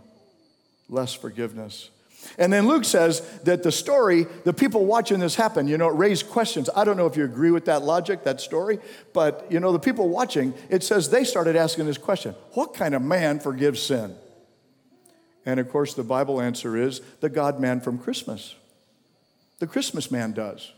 less 0.90 1.14
forgiveness. 1.14 1.90
And 2.38 2.52
then 2.52 2.68
Luke 2.68 2.84
says 2.84 3.22
that 3.44 3.64
the 3.64 3.72
story, 3.72 4.26
the 4.44 4.54
people 4.54 4.86
watching 4.86 5.20
this 5.20 5.36
happen, 5.36 5.68
you 5.68 5.78
know, 5.78 5.88
it 5.88 5.96
raised 5.96 6.30
questions. 6.30 6.70
I 6.76 6.84
don't 6.84 6.98
know 6.98 7.06
if 7.06 7.16
you 7.16 7.24
agree 7.24 7.52
with 7.52 7.66
that 7.66 7.84
logic, 7.84 8.26
that 8.26 8.42
story, 8.42 8.80
but, 9.14 9.48
you 9.50 9.60
know, 9.60 9.72
the 9.72 9.80
people 9.80 10.10
watching, 10.10 10.54
it 10.70 10.84
says 10.84 11.10
they 11.10 11.24
started 11.24 11.56
asking 11.56 11.86
this 11.86 11.98
question 11.98 12.36
What 12.54 12.74
kind 12.74 12.94
of 12.94 13.02
man 13.02 13.40
forgives 13.40 13.82
sin? 13.82 14.16
And 15.46 15.60
of 15.60 15.70
course, 15.72 15.94
the 15.94 16.04
Bible 16.04 16.42
answer 16.42 16.76
is 16.76 17.00
the 17.22 17.30
God 17.30 17.60
man 17.60 17.80
from 17.80 17.98
Christmas. 17.98 18.56
The 19.60 19.68
Christmas 19.68 20.12
man 20.12 20.34
does. 20.34 20.74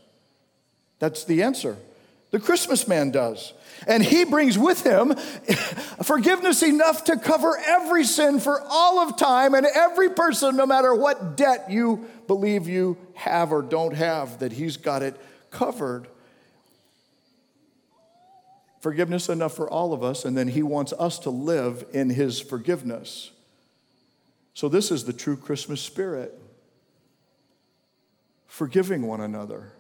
That's 1.00 1.24
the 1.24 1.42
answer. 1.42 1.78
The 2.32 2.40
Christmas 2.40 2.88
man 2.88 3.12
does. 3.12 3.54
And 3.88 4.04
he 4.04 4.26
brings 4.26 4.58
with 4.58 4.84
him 4.84 5.16
forgiveness 6.04 6.64
enough 6.64 7.04
to 7.06 7.18
cover 7.18 7.58
every 7.58 8.04
sin 8.04 8.40
for 8.40 8.62
all 8.70 9.00
of 9.00 9.18
time 9.18 9.54
and 9.54 9.66
every 9.66 10.10
person, 10.10 10.56
no 10.56 10.66
matter 10.66 10.96
what 10.96 11.36
debt 11.36 11.70
you 11.70 12.08
believe 12.28 12.68
you 12.68 12.98
have 13.16 13.52
or 13.52 13.62
don't 13.62 13.94
have, 13.94 14.40
that 14.40 14.54
he's 14.54 14.78
got 14.78 15.02
it 15.02 15.20
covered. 15.50 16.08
Forgiveness 18.80 19.30
enough 19.30 19.56
for 19.56 19.70
all 19.70 19.94
of 19.94 20.04
us, 20.04 20.26
and 20.26 20.36
then 20.36 20.48
he 20.48 20.64
wants 20.64 20.94
us 20.94 21.20
to 21.20 21.30
live 21.30 21.86
in 21.92 22.10
his 22.10 22.40
forgiveness. 22.40 23.32
So, 24.54 24.70
this 24.70 24.92
is 24.92 25.06
the 25.06 25.14
true 25.14 25.38
Christmas 25.38 25.82
spirit 25.82 26.38
forgiving 28.48 29.04
one 29.04 29.22
another. 29.22 29.72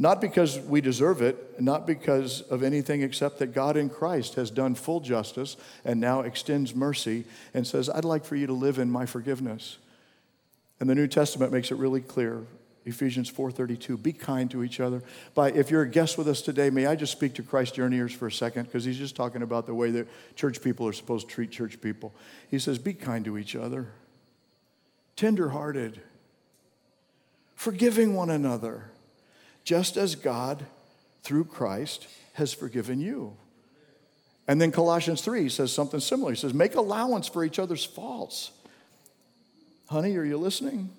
Not 0.00 0.20
because 0.20 0.60
we 0.60 0.80
deserve 0.80 1.20
it, 1.20 1.60
not 1.60 1.84
because 1.84 2.42
of 2.42 2.62
anything 2.62 3.02
except 3.02 3.40
that 3.40 3.52
God 3.52 3.76
in 3.76 3.90
Christ 3.90 4.36
has 4.36 4.48
done 4.48 4.76
full 4.76 5.00
justice 5.00 5.56
and 5.84 6.00
now 6.00 6.20
extends 6.20 6.72
mercy 6.72 7.24
and 7.52 7.66
says, 7.66 7.90
I'd 7.90 8.04
like 8.04 8.24
for 8.24 8.36
you 8.36 8.46
to 8.46 8.52
live 8.52 8.78
in 8.78 8.92
my 8.92 9.06
forgiveness. 9.06 9.78
And 10.78 10.88
the 10.88 10.94
New 10.94 11.08
Testament 11.08 11.52
makes 11.52 11.72
it 11.72 11.78
really 11.78 12.00
clear. 12.00 12.44
Ephesians 12.84 13.28
4:32 13.30 14.00
be 14.00 14.12
kind 14.12 14.48
to 14.52 14.62
each 14.62 14.78
other. 14.78 15.02
By 15.34 15.50
if 15.50 15.68
you're 15.68 15.82
a 15.82 15.90
guest 15.90 16.16
with 16.16 16.28
us 16.28 16.42
today, 16.42 16.70
may 16.70 16.86
I 16.86 16.94
just 16.94 17.12
speak 17.12 17.34
to 17.34 17.42
Christ 17.42 17.74
journeyers 17.74 18.12
for 18.12 18.28
a 18.28 18.32
second 18.32 18.64
because 18.64 18.84
he's 18.84 18.96
just 18.96 19.16
talking 19.16 19.42
about 19.42 19.66
the 19.66 19.74
way 19.74 19.90
that 19.90 20.06
church 20.36 20.62
people 20.62 20.86
are 20.86 20.92
supposed 20.92 21.28
to 21.28 21.34
treat 21.34 21.50
church 21.50 21.80
people. 21.80 22.14
He 22.48 22.60
says 22.60 22.78
be 22.78 22.94
kind 22.94 23.24
to 23.24 23.36
each 23.36 23.56
other. 23.56 23.88
Tenderhearted. 25.16 26.00
Forgiving 27.56 28.14
one 28.14 28.30
another 28.30 28.92
just 29.68 29.98
as 29.98 30.14
God, 30.14 30.64
through 31.22 31.44
Christ, 31.44 32.06
has 32.32 32.54
forgiven 32.54 33.00
you. 33.00 33.36
And 34.46 34.58
then 34.58 34.72
Colossians 34.72 35.20
3 35.20 35.50
says 35.50 35.70
something 35.70 36.00
similar. 36.00 36.32
He 36.32 36.38
says, 36.38 36.54
Make 36.54 36.74
allowance 36.74 37.28
for 37.28 37.44
each 37.44 37.58
other's 37.58 37.84
faults. 37.84 38.50
Honey, 39.90 40.16
are 40.16 40.24
you 40.24 40.38
listening? 40.38 40.88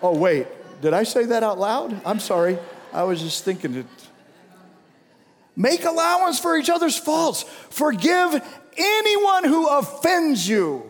Oh, 0.00 0.16
wait, 0.16 0.46
did 0.80 0.94
I 0.94 1.02
say 1.02 1.24
that 1.24 1.42
out 1.42 1.58
loud? 1.58 2.00
I'm 2.06 2.20
sorry. 2.20 2.56
I 2.92 3.02
was 3.02 3.20
just 3.20 3.44
thinking 3.44 3.74
it. 3.74 3.86
Make 5.56 5.84
allowance 5.84 6.38
for 6.38 6.56
each 6.56 6.70
other's 6.70 6.96
faults. 6.96 7.42
Forgive 7.70 8.40
anyone 8.76 9.42
who 9.42 9.66
offends 9.66 10.48
you. 10.48 10.88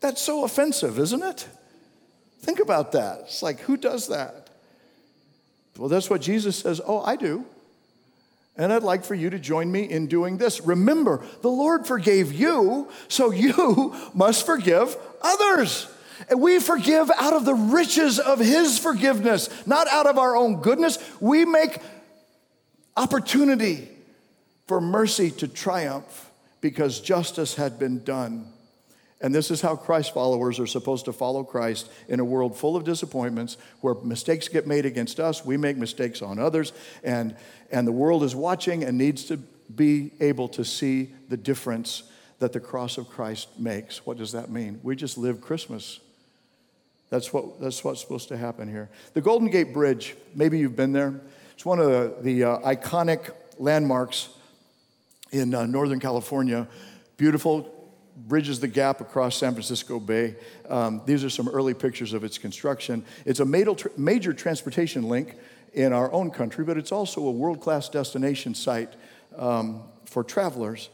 That's 0.00 0.20
so 0.20 0.42
offensive, 0.42 0.98
isn't 0.98 1.22
it? 1.22 1.46
Think 2.40 2.60
about 2.60 2.92
that. 2.92 3.20
It's 3.20 3.42
like, 3.42 3.60
who 3.60 3.76
does 3.76 4.08
that? 4.08 4.48
Well, 5.76 5.88
that's 5.88 6.10
what 6.10 6.20
Jesus 6.20 6.56
says. 6.56 6.80
Oh, 6.84 7.00
I 7.00 7.16
do. 7.16 7.44
And 8.56 8.72
I'd 8.72 8.82
like 8.82 9.04
for 9.04 9.14
you 9.14 9.30
to 9.30 9.38
join 9.38 9.70
me 9.70 9.84
in 9.84 10.08
doing 10.08 10.36
this. 10.36 10.60
Remember, 10.60 11.24
the 11.42 11.50
Lord 11.50 11.86
forgave 11.86 12.32
you, 12.32 12.88
so 13.06 13.30
you 13.32 13.94
must 14.12 14.44
forgive 14.44 14.96
others. 15.22 15.88
And 16.28 16.40
we 16.40 16.58
forgive 16.58 17.10
out 17.16 17.32
of 17.32 17.44
the 17.44 17.54
riches 17.54 18.18
of 18.18 18.40
His 18.40 18.76
forgiveness, 18.76 19.48
not 19.66 19.86
out 19.86 20.06
of 20.06 20.18
our 20.18 20.36
own 20.36 20.60
goodness. 20.60 20.98
We 21.20 21.44
make 21.44 21.78
opportunity 22.96 23.88
for 24.66 24.80
mercy 24.80 25.30
to 25.30 25.46
triumph 25.46 26.30
because 26.60 27.00
justice 27.00 27.54
had 27.54 27.78
been 27.78 28.02
done. 28.02 28.52
And 29.20 29.34
this 29.34 29.50
is 29.50 29.60
how 29.60 29.74
Christ 29.74 30.14
followers 30.14 30.60
are 30.60 30.66
supposed 30.66 31.06
to 31.06 31.12
follow 31.12 31.42
Christ 31.42 31.90
in 32.08 32.20
a 32.20 32.24
world 32.24 32.56
full 32.56 32.76
of 32.76 32.84
disappointments 32.84 33.56
where 33.80 33.94
mistakes 33.94 34.46
get 34.46 34.66
made 34.66 34.86
against 34.86 35.18
us, 35.18 35.44
we 35.44 35.56
make 35.56 35.76
mistakes 35.76 36.22
on 36.22 36.38
others, 36.38 36.72
and, 37.02 37.34
and 37.72 37.86
the 37.86 37.92
world 37.92 38.22
is 38.22 38.36
watching 38.36 38.84
and 38.84 38.96
needs 38.96 39.24
to 39.24 39.36
be 39.36 40.12
able 40.20 40.48
to 40.48 40.64
see 40.64 41.10
the 41.28 41.36
difference 41.36 42.04
that 42.38 42.52
the 42.52 42.60
cross 42.60 42.96
of 42.96 43.08
Christ 43.08 43.58
makes. 43.58 44.06
What 44.06 44.18
does 44.18 44.32
that 44.32 44.50
mean? 44.50 44.78
We 44.84 44.94
just 44.94 45.18
live 45.18 45.40
Christmas. 45.40 45.98
That's, 47.10 47.32
what, 47.32 47.60
that's 47.60 47.82
what's 47.82 48.00
supposed 48.00 48.28
to 48.28 48.36
happen 48.36 48.68
here. 48.68 48.88
The 49.14 49.20
Golden 49.20 49.48
Gate 49.48 49.72
Bridge, 49.72 50.14
maybe 50.34 50.58
you've 50.58 50.76
been 50.76 50.92
there. 50.92 51.20
It's 51.54 51.64
one 51.64 51.80
of 51.80 51.86
the, 51.86 52.14
the 52.20 52.44
uh, 52.44 52.58
iconic 52.60 53.32
landmarks 53.58 54.28
in 55.32 55.52
uh, 55.54 55.66
Northern 55.66 55.98
California. 55.98 56.68
Beautiful 57.16 57.77
bridges 58.26 58.60
the 58.60 58.68
gap 58.68 59.00
across 59.00 59.36
San 59.36 59.52
Francisco 59.52 60.00
Bay. 60.00 60.34
Um, 60.68 61.02
these 61.06 61.24
are 61.24 61.30
some 61.30 61.48
early 61.48 61.74
pictures 61.74 62.12
of 62.12 62.24
its 62.24 62.38
construction. 62.38 63.04
It's 63.24 63.40
a 63.40 63.44
major 63.44 64.32
transportation 64.32 65.08
link 65.08 65.36
in 65.72 65.92
our 65.92 66.10
own 66.12 66.30
country, 66.30 66.64
but 66.64 66.76
it's 66.76 66.92
also 66.92 67.26
a 67.26 67.30
world 67.30 67.60
class 67.60 67.88
destination 67.88 68.54
site 68.54 68.94
um, 69.36 69.82
for 70.04 70.24
travelers. 70.24 70.90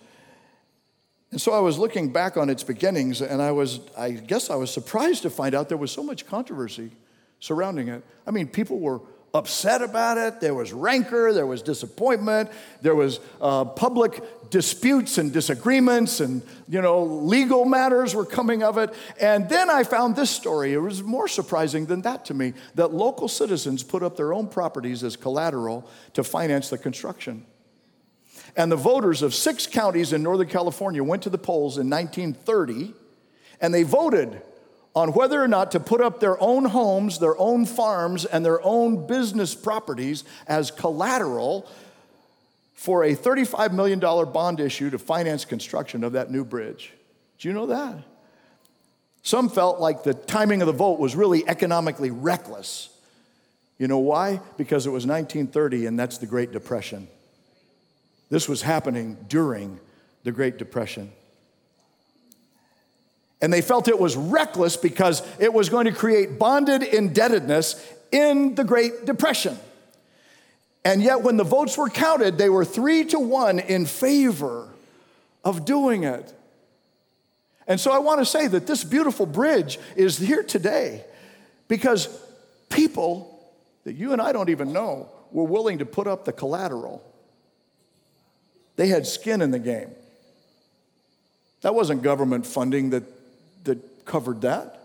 And 1.30 1.40
so 1.40 1.52
I 1.52 1.60
was 1.60 1.78
looking 1.78 2.12
back 2.12 2.37
on 2.37 2.50
its 2.50 2.62
beginnings, 2.62 3.20
and 3.20 3.42
I 3.42 3.50
was, 3.50 3.80
I 3.98 4.10
guess 4.10 4.50
I 4.50 4.56
was 4.56 4.72
surprised 4.72 5.22
to 5.22 5.30
find 5.30 5.54
out 5.54 5.68
there 5.68 5.78
was 5.78 5.90
so 5.90 6.02
much 6.02 6.26
controversy 6.26 6.90
surrounding 7.40 7.88
it. 7.88 8.04
I 8.26 8.30
mean, 8.30 8.46
people 8.46 8.78
were 8.78 9.00
upset 9.34 9.82
about 9.82 10.16
it. 10.16 10.40
There 10.40 10.54
was 10.54 10.72
rancor, 10.72 11.32
there 11.32 11.46
was 11.46 11.60
disappointment, 11.60 12.50
there 12.80 12.94
was 12.94 13.18
uh, 13.40 13.64
public 13.64 14.22
disputes 14.50 15.18
and 15.18 15.32
disagreements, 15.32 16.20
and 16.20 16.40
you 16.68 16.80
know, 16.80 17.02
legal 17.04 17.64
matters 17.64 18.14
were 18.14 18.24
coming 18.24 18.62
of 18.62 18.78
it. 18.78 18.94
And 19.20 19.48
then 19.48 19.68
I 19.68 19.82
found 19.82 20.14
this 20.14 20.30
story. 20.30 20.72
It 20.72 20.78
was 20.78 21.02
more 21.02 21.26
surprising 21.26 21.86
than 21.86 22.02
that 22.02 22.24
to 22.26 22.34
me 22.34 22.54
that 22.76 22.94
local 22.94 23.26
citizens 23.26 23.82
put 23.82 24.04
up 24.04 24.16
their 24.16 24.32
own 24.32 24.46
properties 24.46 25.02
as 25.02 25.16
collateral 25.16 25.86
to 26.12 26.22
finance 26.22 26.70
the 26.70 26.78
construction. 26.78 27.44
And 28.56 28.70
the 28.70 28.76
voters 28.76 29.22
of 29.22 29.34
six 29.34 29.66
counties 29.66 30.12
in 30.12 30.22
Northern 30.22 30.48
California 30.48 31.02
went 31.02 31.24
to 31.24 31.30
the 31.30 31.38
polls 31.38 31.76
in 31.76 31.90
1930 31.90 32.94
and 33.60 33.72
they 33.72 33.82
voted 33.82 34.42
on 34.94 35.12
whether 35.12 35.42
or 35.42 35.48
not 35.48 35.72
to 35.72 35.80
put 35.80 36.00
up 36.00 36.20
their 36.20 36.40
own 36.40 36.66
homes, 36.66 37.18
their 37.18 37.37
own 37.38 37.66
farms, 37.66 38.24
and 38.24 38.44
their 38.44 38.64
own 38.64 39.07
business 39.07 39.54
properties 39.54 40.24
as 40.46 40.70
collateral 40.70 41.68
for 42.74 43.02
a 43.02 43.14
$35 43.14 43.72
million 43.72 43.98
bond 43.98 44.61
issue 44.61 44.90
to 44.90 44.98
finance 44.98 45.44
construction 45.44 46.04
of 46.04 46.12
that 46.12 46.30
new 46.30 46.44
bridge. 46.44 46.92
Do 47.38 47.48
you 47.48 47.54
know 47.54 47.66
that? 47.66 47.96
Some 49.22 49.48
felt 49.48 49.80
like 49.80 50.04
the 50.04 50.14
timing 50.14 50.61
of 50.61 50.66
the 50.66 50.72
vote 50.72 51.00
was 51.00 51.16
really 51.16 51.48
economically 51.48 52.11
reckless. 52.11 52.90
You 53.78 53.88
know 53.88 53.98
why? 53.98 54.40
Because 54.57 54.87
it 54.87 54.90
was 54.90 55.07
1930 55.07 55.87
and 55.87 55.98
that's 55.98 56.18
the 56.18 56.26
Great 56.26 56.52
Depression. 56.52 57.09
This 58.30 58.48
was 58.48 58.62
happening 58.62 59.16
during 59.28 59.80
the 60.22 60.33
Great 60.33 60.59
Depression. 60.59 61.11
And 63.40 63.52
they 63.52 63.60
felt 63.60 63.88
it 63.88 63.98
was 63.98 64.16
reckless 64.16 64.76
because 64.76 65.22
it 65.38 65.52
was 65.52 65.68
going 65.68 65.86
to 65.86 65.92
create 65.92 66.38
bonded 66.38 66.82
indebtedness 66.82 67.92
in 68.10 68.54
the 68.54 68.64
Great 68.64 69.04
Depression. 69.04 69.58
And 70.84 71.02
yet, 71.02 71.22
when 71.22 71.36
the 71.36 71.44
votes 71.44 71.76
were 71.76 71.88
counted, 71.88 72.38
they 72.38 72.48
were 72.48 72.64
three 72.64 73.04
to 73.06 73.18
one 73.18 73.58
in 73.58 73.86
favor 73.86 74.68
of 75.44 75.64
doing 75.64 76.04
it. 76.04 76.32
And 77.66 77.80
so 77.80 77.90
I 77.90 77.98
want 77.98 78.20
to 78.20 78.26
say 78.26 78.46
that 78.46 78.66
this 78.66 78.84
beautiful 78.84 79.24
bridge 79.24 79.78
is 79.96 80.18
here 80.18 80.42
today 80.42 81.04
because 81.68 82.08
people 82.68 83.30
that 83.84 83.94
you 83.94 84.12
and 84.12 84.20
I 84.20 84.32
don't 84.32 84.50
even 84.50 84.72
know 84.72 85.08
were 85.30 85.44
willing 85.44 85.78
to 85.78 85.86
put 85.86 86.06
up 86.06 86.24
the 86.24 86.32
collateral. 86.32 87.02
They 88.76 88.88
had 88.88 89.06
skin 89.06 89.40
in 89.40 89.50
the 89.50 89.58
game. 89.58 89.90
That 91.62 91.74
wasn't 91.74 92.02
government 92.02 92.46
funding 92.46 92.90
that 92.90 93.04
that 93.64 94.05
covered 94.05 94.42
that. 94.42 94.81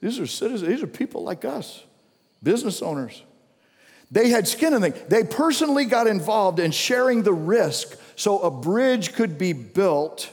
These 0.00 0.18
are 0.18 0.26
citizens, 0.26 0.68
these 0.68 0.82
are 0.82 0.86
people 0.86 1.22
like 1.22 1.44
us, 1.44 1.82
business 2.42 2.80
owners. 2.80 3.22
They 4.10 4.28
had 4.30 4.48
skin 4.48 4.74
in 4.74 4.82
the 4.82 4.90
They 5.08 5.24
personally 5.24 5.84
got 5.84 6.06
involved 6.06 6.58
in 6.58 6.72
sharing 6.72 7.22
the 7.22 7.32
risk 7.32 7.96
so 8.16 8.40
a 8.40 8.50
bridge 8.50 9.12
could 9.12 9.38
be 9.38 9.52
built. 9.52 10.30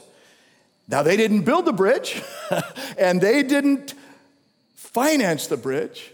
Now, 0.88 1.02
they 1.02 1.16
didn't 1.16 1.42
build 1.42 1.64
the 1.64 1.72
bridge 1.72 2.22
and 2.98 3.20
they 3.20 3.42
didn't 3.42 3.94
finance 4.74 5.46
the 5.46 5.56
bridge. 5.56 6.12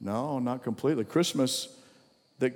No, 0.00 0.38
not 0.38 0.62
completely. 0.62 1.04
Christmas, 1.04 1.68
the, 2.38 2.52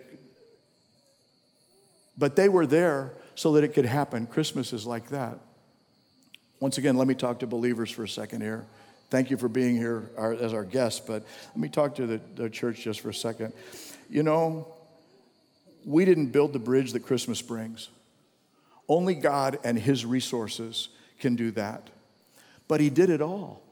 but 2.19 2.35
they 2.35 2.49
were 2.49 2.67
there 2.67 3.13
so 3.35 3.53
that 3.53 3.65
it 3.65 3.69
could 3.69 3.87
happen. 3.87 4.27
Christmas 4.27 4.73
is 4.73 4.87
like 4.87 5.11
that. 5.11 5.39
Once 6.61 6.77
again, 6.77 6.99
let 6.99 7.09
me 7.09 7.15
talk 7.15 7.39
to 7.39 7.47
believers 7.47 7.91
for 7.91 8.05
a 8.05 8.09
second 8.09 8.43
here. 8.43 8.67
Thank 9.09 9.31
you 9.31 9.39
for 9.39 9.49
being 9.49 9.77
here 9.77 10.11
as 10.19 10.53
our 10.53 10.63
guest, 10.63 11.07
but 11.07 11.25
let 11.49 11.57
me 11.57 11.71
talk 11.71 11.95
to 11.97 12.07
the, 12.07 12.21
the 12.37 12.51
church 12.51 12.83
just 12.83 13.01
for 13.01 13.09
a 13.09 13.15
second. 13.15 13.55
You 14.11 14.23
know, 14.23 14.69
we 15.87 16.05
didn't 16.05 16.27
build 16.27 16.53
the 16.53 16.59
bridge 16.59 16.93
that 16.93 17.01
Christmas 17.01 17.41
brings. 17.41 17.89
Only 18.89 19.15
God 19.15 19.59
and 19.65 19.79
His 19.79 20.05
resources 20.05 20.91
can 21.19 21.35
do 21.35 21.51
that. 21.53 21.89
But 22.69 22.81
He 22.81 22.91
did 22.91 23.09
it 23.09 23.23
all. 23.23 23.63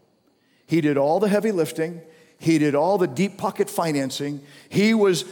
He 0.66 0.80
did 0.80 0.96
all 0.96 1.20
the 1.20 1.28
heavy 1.28 1.52
lifting, 1.52 2.00
He 2.38 2.58
did 2.58 2.74
all 2.74 2.96
the 2.96 3.06
deep 3.06 3.36
pocket 3.36 3.68
financing. 3.68 4.40
He 4.70 4.94
was, 4.94 5.26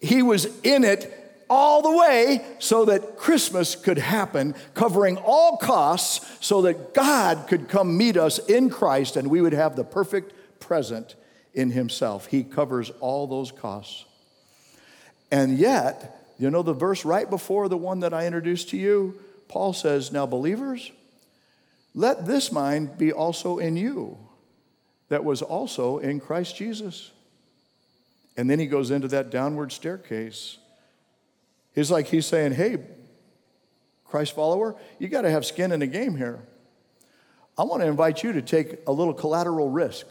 he 0.00 0.22
was 0.22 0.46
in 0.62 0.84
it 0.84 1.21
all 1.52 1.82
the 1.82 1.94
way 1.94 2.42
so 2.58 2.86
that 2.86 3.18
Christmas 3.18 3.76
could 3.76 3.98
happen, 3.98 4.54
covering 4.72 5.18
all 5.18 5.58
costs 5.58 6.26
so 6.40 6.62
that 6.62 6.94
God 6.94 7.46
could 7.46 7.68
come 7.68 7.98
meet 7.98 8.16
us 8.16 8.38
in 8.38 8.70
Christ 8.70 9.18
and 9.18 9.28
we 9.28 9.42
would 9.42 9.52
have 9.52 9.76
the 9.76 9.84
perfect 9.84 10.32
present 10.60 11.14
in 11.52 11.70
Himself. 11.70 12.24
He 12.24 12.42
covers 12.42 12.88
all 13.00 13.26
those 13.26 13.52
costs. 13.52 14.06
And 15.30 15.58
yet, 15.58 16.24
you 16.38 16.50
know 16.50 16.62
the 16.62 16.72
verse 16.72 17.04
right 17.04 17.28
before 17.28 17.68
the 17.68 17.76
one 17.76 18.00
that 18.00 18.14
I 18.14 18.26
introduced 18.26 18.70
to 18.70 18.78
you? 18.78 19.20
Paul 19.48 19.74
says, 19.74 20.10
Now, 20.10 20.24
believers, 20.24 20.90
let 21.94 22.24
this 22.26 22.50
mind 22.50 22.96
be 22.96 23.12
also 23.12 23.58
in 23.58 23.76
you, 23.76 24.16
that 25.10 25.22
was 25.22 25.42
also 25.42 25.98
in 25.98 26.18
Christ 26.18 26.56
Jesus. 26.56 27.10
And 28.38 28.48
then 28.48 28.58
he 28.58 28.64
goes 28.64 28.90
into 28.90 29.08
that 29.08 29.28
downward 29.28 29.70
staircase. 29.70 30.56
He's 31.74 31.90
like, 31.90 32.06
he's 32.06 32.26
saying, 32.26 32.52
Hey, 32.52 32.78
Christ 34.04 34.34
follower, 34.34 34.76
you 34.98 35.08
got 35.08 35.22
to 35.22 35.30
have 35.30 35.46
skin 35.46 35.72
in 35.72 35.80
the 35.80 35.86
game 35.86 36.16
here. 36.16 36.40
I 37.56 37.64
want 37.64 37.82
to 37.82 37.88
invite 37.88 38.22
you 38.22 38.32
to 38.32 38.42
take 38.42 38.80
a 38.86 38.92
little 38.92 39.14
collateral 39.14 39.70
risk 39.70 40.06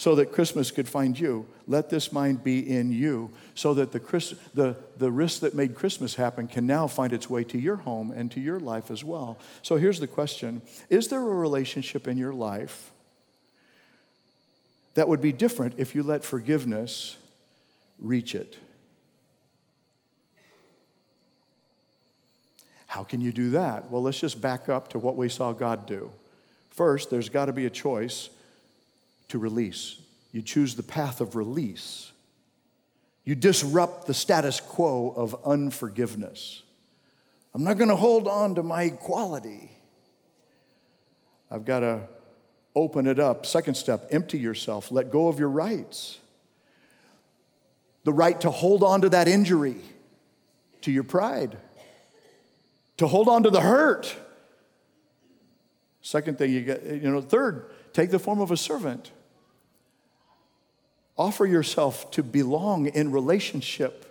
so 0.00 0.14
that 0.14 0.32
Christmas 0.32 0.70
could 0.70 0.88
find 0.88 1.18
you. 1.18 1.46
Let 1.66 1.90
this 1.90 2.10
mind 2.10 2.42
be 2.42 2.58
in 2.58 2.90
you 2.90 3.30
so 3.54 3.74
that 3.74 3.92
the, 3.92 4.00
Chris, 4.00 4.34
the, 4.54 4.76
the 4.96 5.10
risk 5.10 5.40
that 5.40 5.54
made 5.54 5.74
Christmas 5.74 6.14
happen 6.14 6.48
can 6.48 6.66
now 6.66 6.86
find 6.86 7.12
its 7.12 7.28
way 7.28 7.44
to 7.44 7.58
your 7.58 7.76
home 7.76 8.10
and 8.10 8.30
to 8.32 8.40
your 8.40 8.58
life 8.58 8.90
as 8.90 9.04
well. 9.04 9.38
So 9.60 9.76
here's 9.76 10.00
the 10.00 10.06
question 10.06 10.62
Is 10.88 11.08
there 11.08 11.20
a 11.20 11.34
relationship 11.34 12.08
in 12.08 12.16
your 12.16 12.32
life 12.32 12.92
that 14.94 15.06
would 15.06 15.20
be 15.20 15.32
different 15.32 15.74
if 15.76 15.94
you 15.94 16.02
let 16.02 16.24
forgiveness 16.24 17.18
reach 17.98 18.34
it? 18.34 18.56
How 22.90 23.04
can 23.04 23.20
you 23.20 23.30
do 23.30 23.50
that? 23.50 23.88
Well, 23.88 24.02
let's 24.02 24.18
just 24.18 24.40
back 24.40 24.68
up 24.68 24.88
to 24.88 24.98
what 24.98 25.16
we 25.16 25.28
saw 25.28 25.52
God 25.52 25.86
do. 25.86 26.10
First, 26.70 27.08
there's 27.08 27.28
got 27.28 27.44
to 27.44 27.52
be 27.52 27.64
a 27.66 27.70
choice 27.70 28.30
to 29.28 29.38
release. 29.38 30.00
You 30.32 30.42
choose 30.42 30.74
the 30.74 30.82
path 30.82 31.20
of 31.20 31.36
release. 31.36 32.10
You 33.24 33.36
disrupt 33.36 34.08
the 34.08 34.12
status 34.12 34.58
quo 34.58 35.14
of 35.16 35.36
unforgiveness. 35.46 36.64
I'm 37.54 37.62
not 37.62 37.78
going 37.78 37.90
to 37.90 37.94
hold 37.96 38.26
on 38.26 38.56
to 38.56 38.64
my 38.64 38.82
equality. 38.82 39.70
I've 41.48 41.64
got 41.64 41.80
to 41.80 42.00
open 42.74 43.06
it 43.06 43.20
up. 43.20 43.46
Second 43.46 43.76
step, 43.76 44.08
empty 44.10 44.38
yourself, 44.38 44.90
let 44.90 45.12
go 45.12 45.28
of 45.28 45.38
your 45.38 45.48
rights. 45.48 46.18
The 48.02 48.12
right 48.12 48.40
to 48.40 48.50
hold 48.50 48.82
on 48.82 49.02
to 49.02 49.10
that 49.10 49.28
injury, 49.28 49.76
to 50.80 50.90
your 50.90 51.04
pride, 51.04 51.56
to 53.00 53.06
hold 53.06 53.30
on 53.30 53.44
to 53.44 53.50
the 53.50 53.62
hurt. 53.62 54.14
Second 56.02 56.36
thing 56.36 56.52
you 56.52 56.60
get, 56.60 56.84
you 56.84 57.10
know, 57.10 57.22
third, 57.22 57.64
take 57.94 58.10
the 58.10 58.18
form 58.18 58.42
of 58.42 58.50
a 58.50 58.58
servant. 58.58 59.10
Offer 61.16 61.46
yourself 61.46 62.10
to 62.10 62.22
belong 62.22 62.88
in 62.88 63.10
relationship 63.10 64.04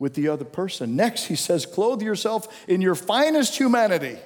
with 0.00 0.14
the 0.14 0.26
other 0.26 0.44
person. 0.44 0.96
Next, 0.96 1.26
he 1.26 1.36
says, 1.36 1.66
clothe 1.66 2.02
yourself 2.02 2.48
in 2.66 2.80
your 2.80 2.96
finest 2.96 3.56
humanity. 3.56 4.18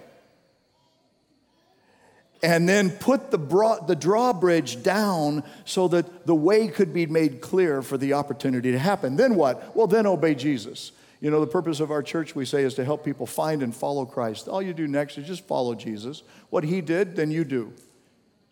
And 2.42 2.66
then 2.66 2.88
put 2.88 3.30
the, 3.30 3.38
broad, 3.38 3.86
the 3.86 3.96
drawbridge 3.96 4.82
down 4.82 5.44
so 5.66 5.88
that 5.88 6.24
the 6.24 6.34
way 6.34 6.68
could 6.68 6.94
be 6.94 7.04
made 7.04 7.42
clear 7.42 7.82
for 7.82 7.98
the 7.98 8.14
opportunity 8.14 8.72
to 8.72 8.78
happen. 8.78 9.16
Then 9.16 9.34
what? 9.34 9.76
Well, 9.76 9.86
then 9.86 10.06
obey 10.06 10.34
Jesus. 10.34 10.92
You 11.24 11.30
know, 11.30 11.40
the 11.40 11.46
purpose 11.46 11.80
of 11.80 11.90
our 11.90 12.02
church, 12.02 12.34
we 12.34 12.44
say, 12.44 12.64
is 12.64 12.74
to 12.74 12.84
help 12.84 13.02
people 13.02 13.24
find 13.24 13.62
and 13.62 13.74
follow 13.74 14.04
Christ. 14.04 14.46
All 14.46 14.60
you 14.60 14.74
do 14.74 14.86
next 14.86 15.16
is 15.16 15.26
just 15.26 15.46
follow 15.46 15.74
Jesus. 15.74 16.22
What 16.50 16.64
he 16.64 16.82
did, 16.82 17.16
then 17.16 17.30
you 17.30 17.44
do. 17.44 17.72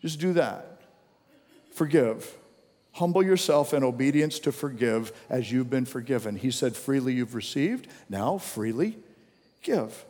Just 0.01 0.19
do 0.19 0.33
that. 0.33 0.81
Forgive. 1.71 2.35
Humble 2.93 3.23
yourself 3.23 3.75
in 3.75 3.83
obedience 3.83 4.39
to 4.39 4.51
forgive 4.51 5.13
as 5.29 5.51
you've 5.51 5.69
been 5.69 5.85
forgiven. 5.85 6.35
He 6.35 6.49
said, 6.49 6.75
freely 6.75 7.13
you've 7.13 7.35
received, 7.35 7.87
now 8.09 8.39
freely 8.39 8.97
give. 9.61 10.03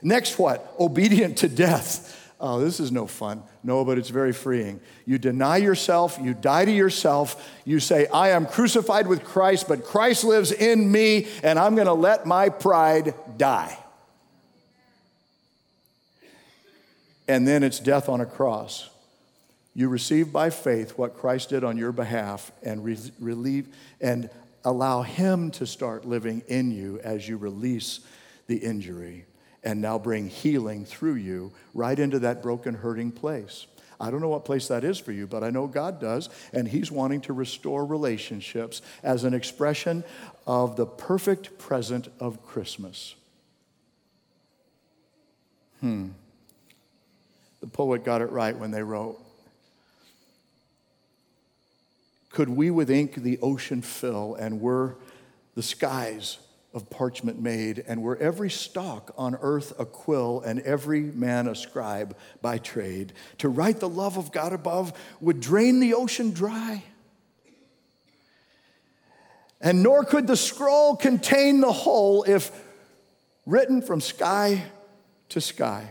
Next, 0.00 0.38
what? 0.38 0.72
Obedient 0.78 1.38
to 1.38 1.48
death. 1.48 2.17
Oh, 2.40 2.60
this 2.60 2.78
is 2.78 2.92
no 2.92 3.06
fun. 3.06 3.42
No, 3.64 3.84
but 3.84 3.98
it's 3.98 4.10
very 4.10 4.32
freeing. 4.32 4.80
You 5.06 5.18
deny 5.18 5.56
yourself, 5.56 6.18
you 6.22 6.34
die 6.34 6.64
to 6.64 6.70
yourself, 6.70 7.50
you 7.64 7.80
say, 7.80 8.06
I 8.06 8.30
am 8.30 8.46
crucified 8.46 9.08
with 9.08 9.24
Christ, 9.24 9.66
but 9.66 9.84
Christ 9.84 10.22
lives 10.22 10.52
in 10.52 10.90
me, 10.90 11.26
and 11.42 11.58
I'm 11.58 11.74
going 11.74 11.88
to 11.88 11.92
let 11.92 12.26
my 12.26 12.48
pride 12.48 13.14
die. 13.36 13.76
And 17.26 17.46
then 17.46 17.62
it's 17.62 17.80
death 17.80 18.08
on 18.08 18.20
a 18.20 18.26
cross. 18.26 18.88
You 19.74 19.88
receive 19.88 20.32
by 20.32 20.50
faith 20.50 20.96
what 20.96 21.16
Christ 21.16 21.50
did 21.50 21.64
on 21.64 21.76
your 21.76 21.92
behalf 21.92 22.52
and 22.62 22.84
re- 22.84 22.98
relieve 23.18 23.68
and 24.00 24.30
allow 24.64 25.02
Him 25.02 25.50
to 25.52 25.66
start 25.66 26.04
living 26.04 26.42
in 26.46 26.70
you 26.70 27.00
as 27.00 27.28
you 27.28 27.36
release 27.36 28.00
the 28.46 28.56
injury 28.56 29.26
and 29.64 29.80
now 29.80 29.98
bring 29.98 30.28
healing 30.28 30.84
through 30.84 31.14
you 31.14 31.52
right 31.74 31.98
into 31.98 32.18
that 32.20 32.42
broken, 32.42 32.74
hurting 32.74 33.12
place. 33.12 33.66
I 34.00 34.10
don't 34.10 34.20
know 34.20 34.28
what 34.28 34.44
place 34.44 34.68
that 34.68 34.84
is 34.84 34.98
for 34.98 35.10
you, 35.10 35.26
but 35.26 35.42
I 35.42 35.50
know 35.50 35.66
God 35.66 36.00
does, 36.00 36.28
and 36.52 36.68
He's 36.68 36.90
wanting 36.90 37.20
to 37.22 37.32
restore 37.32 37.84
relationships 37.84 38.80
as 39.02 39.24
an 39.24 39.34
expression 39.34 40.04
of 40.46 40.76
the 40.76 40.86
perfect 40.86 41.58
present 41.58 42.08
of 42.20 42.44
Christmas. 42.46 43.16
Hmm. 45.80 46.08
The 47.60 47.66
poet 47.66 48.04
got 48.04 48.22
it 48.22 48.30
right 48.30 48.56
when 48.56 48.70
they 48.70 48.82
wrote 48.82 49.20
could 52.30 52.48
we 52.48 52.70
with 52.70 52.88
ink 52.88 53.16
the 53.16 53.36
ocean 53.40 53.82
fill, 53.82 54.36
and 54.36 54.60
were 54.60 54.94
the 55.56 55.62
skies 55.62 56.38
of 56.74 56.90
parchment 56.90 57.40
made, 57.40 57.82
and 57.88 58.02
were 58.02 58.16
every 58.18 58.50
stock 58.50 59.14
on 59.16 59.36
earth 59.40 59.72
a 59.78 59.86
quill, 59.86 60.42
and 60.44 60.60
every 60.60 61.00
man 61.00 61.48
a 61.48 61.54
scribe 61.54 62.16
by 62.42 62.58
trade, 62.58 63.12
to 63.38 63.48
write 63.48 63.80
the 63.80 63.88
love 63.88 64.18
of 64.18 64.32
God 64.32 64.52
above 64.52 64.92
would 65.20 65.40
drain 65.40 65.80
the 65.80 65.94
ocean 65.94 66.32
dry. 66.32 66.82
And 69.60 69.82
nor 69.82 70.04
could 70.04 70.26
the 70.26 70.36
scroll 70.36 70.94
contain 70.94 71.60
the 71.60 71.72
whole 71.72 72.22
if 72.24 72.52
written 73.46 73.82
from 73.82 74.00
sky 74.00 74.62
to 75.30 75.40
sky. 75.40 75.88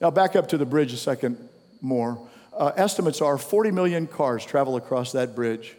Now, 0.00 0.10
back 0.10 0.36
up 0.36 0.48
to 0.48 0.56
the 0.56 0.64
bridge 0.64 0.92
a 0.92 0.96
second 0.96 1.36
more 1.82 2.18
uh, 2.56 2.72
estimates 2.76 3.20
are 3.20 3.36
40 3.36 3.70
million 3.70 4.06
cars 4.06 4.44
travel 4.44 4.76
across 4.76 5.12
that 5.12 5.34
bridge 5.34 5.76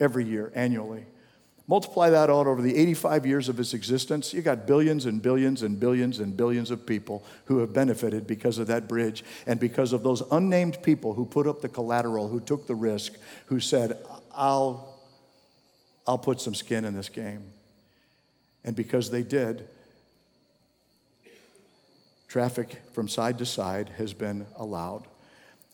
every 0.00 0.24
year, 0.24 0.50
annually. 0.54 1.04
Multiply 1.70 2.10
that 2.10 2.28
out 2.28 2.48
over 2.48 2.60
the 2.60 2.76
85 2.76 3.24
years 3.24 3.48
of 3.48 3.60
its 3.60 3.74
existence, 3.74 4.34
you 4.34 4.42
got 4.42 4.66
billions 4.66 5.06
and 5.06 5.22
billions 5.22 5.62
and 5.62 5.78
billions 5.78 6.18
and 6.18 6.36
billions 6.36 6.72
of 6.72 6.84
people 6.84 7.24
who 7.44 7.58
have 7.58 7.72
benefited 7.72 8.26
because 8.26 8.58
of 8.58 8.66
that 8.66 8.88
bridge 8.88 9.22
and 9.46 9.60
because 9.60 9.92
of 9.92 10.02
those 10.02 10.20
unnamed 10.32 10.82
people 10.82 11.14
who 11.14 11.24
put 11.24 11.46
up 11.46 11.60
the 11.60 11.68
collateral, 11.68 12.26
who 12.26 12.40
took 12.40 12.66
the 12.66 12.74
risk, 12.74 13.12
who 13.46 13.60
said, 13.60 14.04
I'll, 14.34 14.98
I'll 16.08 16.18
put 16.18 16.40
some 16.40 16.56
skin 16.56 16.84
in 16.84 16.92
this 16.92 17.08
game. 17.08 17.52
And 18.64 18.74
because 18.74 19.12
they 19.12 19.22
did, 19.22 19.68
traffic 22.26 22.82
from 22.94 23.06
side 23.06 23.38
to 23.38 23.46
side 23.46 23.90
has 23.96 24.12
been 24.12 24.44
allowed. 24.56 25.06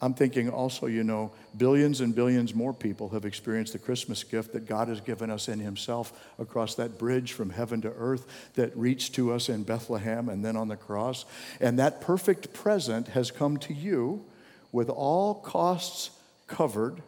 I'm 0.01 0.13
thinking 0.13 0.51
also, 0.51 0.87
you 0.87 1.03
know, 1.03 1.33
billions 1.57 2.03
and 2.03 2.15
billions 2.15 2.55
more 2.55 2.75
people 2.75 3.09
have 3.11 3.25
experienced 3.25 3.73
the 3.73 3.79
Christmas 3.79 4.25
gift 4.25 4.53
that 4.53 4.67
God 4.67 4.89
has 4.89 5.01
given 5.01 5.31
us 5.31 5.49
in 5.49 5.59
Himself 5.59 6.13
across 6.39 6.75
that 6.75 6.99
bridge 6.99 7.33
from 7.33 7.49
heaven 7.49 7.81
to 7.81 7.93
earth 7.97 8.27
that 8.55 8.77
reached 8.77 9.15
to 9.15 9.33
us 9.33 9.49
in 9.49 9.63
Bethlehem 9.63 10.29
and 10.29 10.45
then 10.45 10.55
on 10.55 10.69
the 10.69 10.77
cross. 10.77 11.25
And 11.61 11.79
that 11.79 12.03
perfect 12.03 12.53
present 12.53 13.09
has 13.09 13.31
come 13.31 13.57
to 13.59 13.73
you 13.73 14.25
with 14.71 14.91
all 14.91 15.35
costs 15.35 16.11
covered 16.47 17.01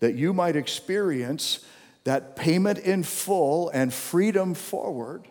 that 0.00 0.14
you 0.14 0.34
might 0.34 0.56
experience 0.56 1.64
that 2.04 2.36
payment 2.36 2.78
in 2.78 3.02
full 3.02 3.70
and 3.70 3.92
freedom 3.92 4.52
forward. 4.52 5.22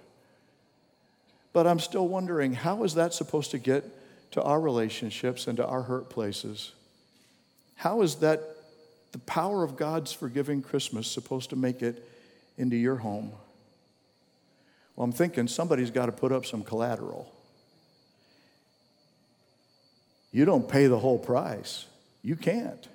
But 1.53 1.67
I'm 1.67 1.77
still 1.77 2.07
wondering 2.07 2.53
how 2.53 2.83
is 2.83 2.95
that 2.95 3.13
supposed 3.13 3.51
to 3.51 3.59
get 3.59 3.83
to 4.33 4.41
our 4.41 4.59
relationships 4.59 5.47
and 5.47 5.57
to 5.57 5.65
our 5.65 5.83
hurt 5.83 6.09
places? 6.09 6.73
How 7.75 8.01
is 8.01 8.15
that 8.15 8.41
the 9.11 9.19
power 9.19 9.63
of 9.63 9.77
God's 9.77 10.11
forgiving 10.11 10.63
Christmas 10.63 11.07
supposed 11.07 11.51
to 11.51 11.55
make 11.55 11.83
it 11.83 12.07
into 12.57 12.75
your 12.75 12.95
home? 12.95 13.31
Well, 14.95 15.05
I'm 15.05 15.11
thinking 15.11 15.47
somebody's 15.47 15.91
got 15.91 16.07
to 16.07 16.11
put 16.11 16.31
up 16.31 16.47
some 16.47 16.63
collateral. 16.63 17.31
You 20.31 20.45
don't 20.45 20.67
pay 20.67 20.87
the 20.87 20.97
whole 20.97 21.19
price. 21.19 21.85
You 22.23 22.35
can't. 22.35 22.87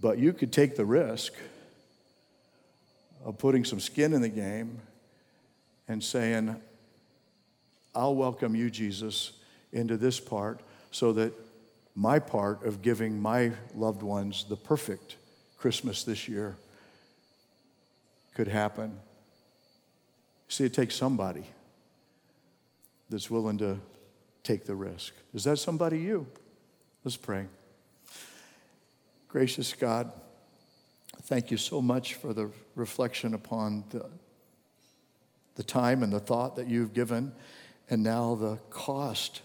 But 0.00 0.18
you 0.18 0.32
could 0.32 0.52
take 0.52 0.74
the 0.74 0.84
risk 0.84 1.34
of 3.24 3.38
putting 3.38 3.64
some 3.64 3.78
skin 3.78 4.12
in 4.12 4.22
the 4.22 4.28
game 4.28 4.80
and 5.86 6.02
saying, 6.02 6.56
I'll 7.94 8.16
welcome 8.16 8.56
you, 8.56 8.70
Jesus, 8.70 9.32
into 9.76 9.96
this 9.96 10.18
part 10.18 10.60
so 10.90 11.12
that 11.12 11.32
my 11.94 12.18
part 12.18 12.64
of 12.64 12.82
giving 12.82 13.20
my 13.20 13.52
loved 13.74 14.02
ones 14.02 14.44
the 14.48 14.56
perfect 14.56 15.16
Christmas 15.58 16.02
this 16.04 16.28
year 16.28 16.56
could 18.34 18.48
happen. 18.48 18.98
See, 20.48 20.64
it 20.64 20.74
takes 20.74 20.94
somebody 20.94 21.44
that's 23.08 23.30
willing 23.30 23.58
to 23.58 23.78
take 24.42 24.64
the 24.64 24.74
risk. 24.74 25.14
Is 25.34 25.44
that 25.44 25.58
somebody 25.58 25.98
you? 25.98 26.26
Let's 27.04 27.16
pray. 27.16 27.46
Gracious 29.28 29.72
God, 29.72 30.12
thank 31.22 31.50
you 31.50 31.56
so 31.56 31.82
much 31.82 32.14
for 32.14 32.32
the 32.32 32.50
reflection 32.74 33.34
upon 33.34 33.84
the, 33.90 34.06
the 35.56 35.62
time 35.62 36.02
and 36.02 36.12
the 36.12 36.20
thought 36.20 36.56
that 36.56 36.68
you've 36.68 36.94
given, 36.94 37.32
and 37.90 38.02
now 38.02 38.34
the 38.34 38.56
cost, 38.70 39.42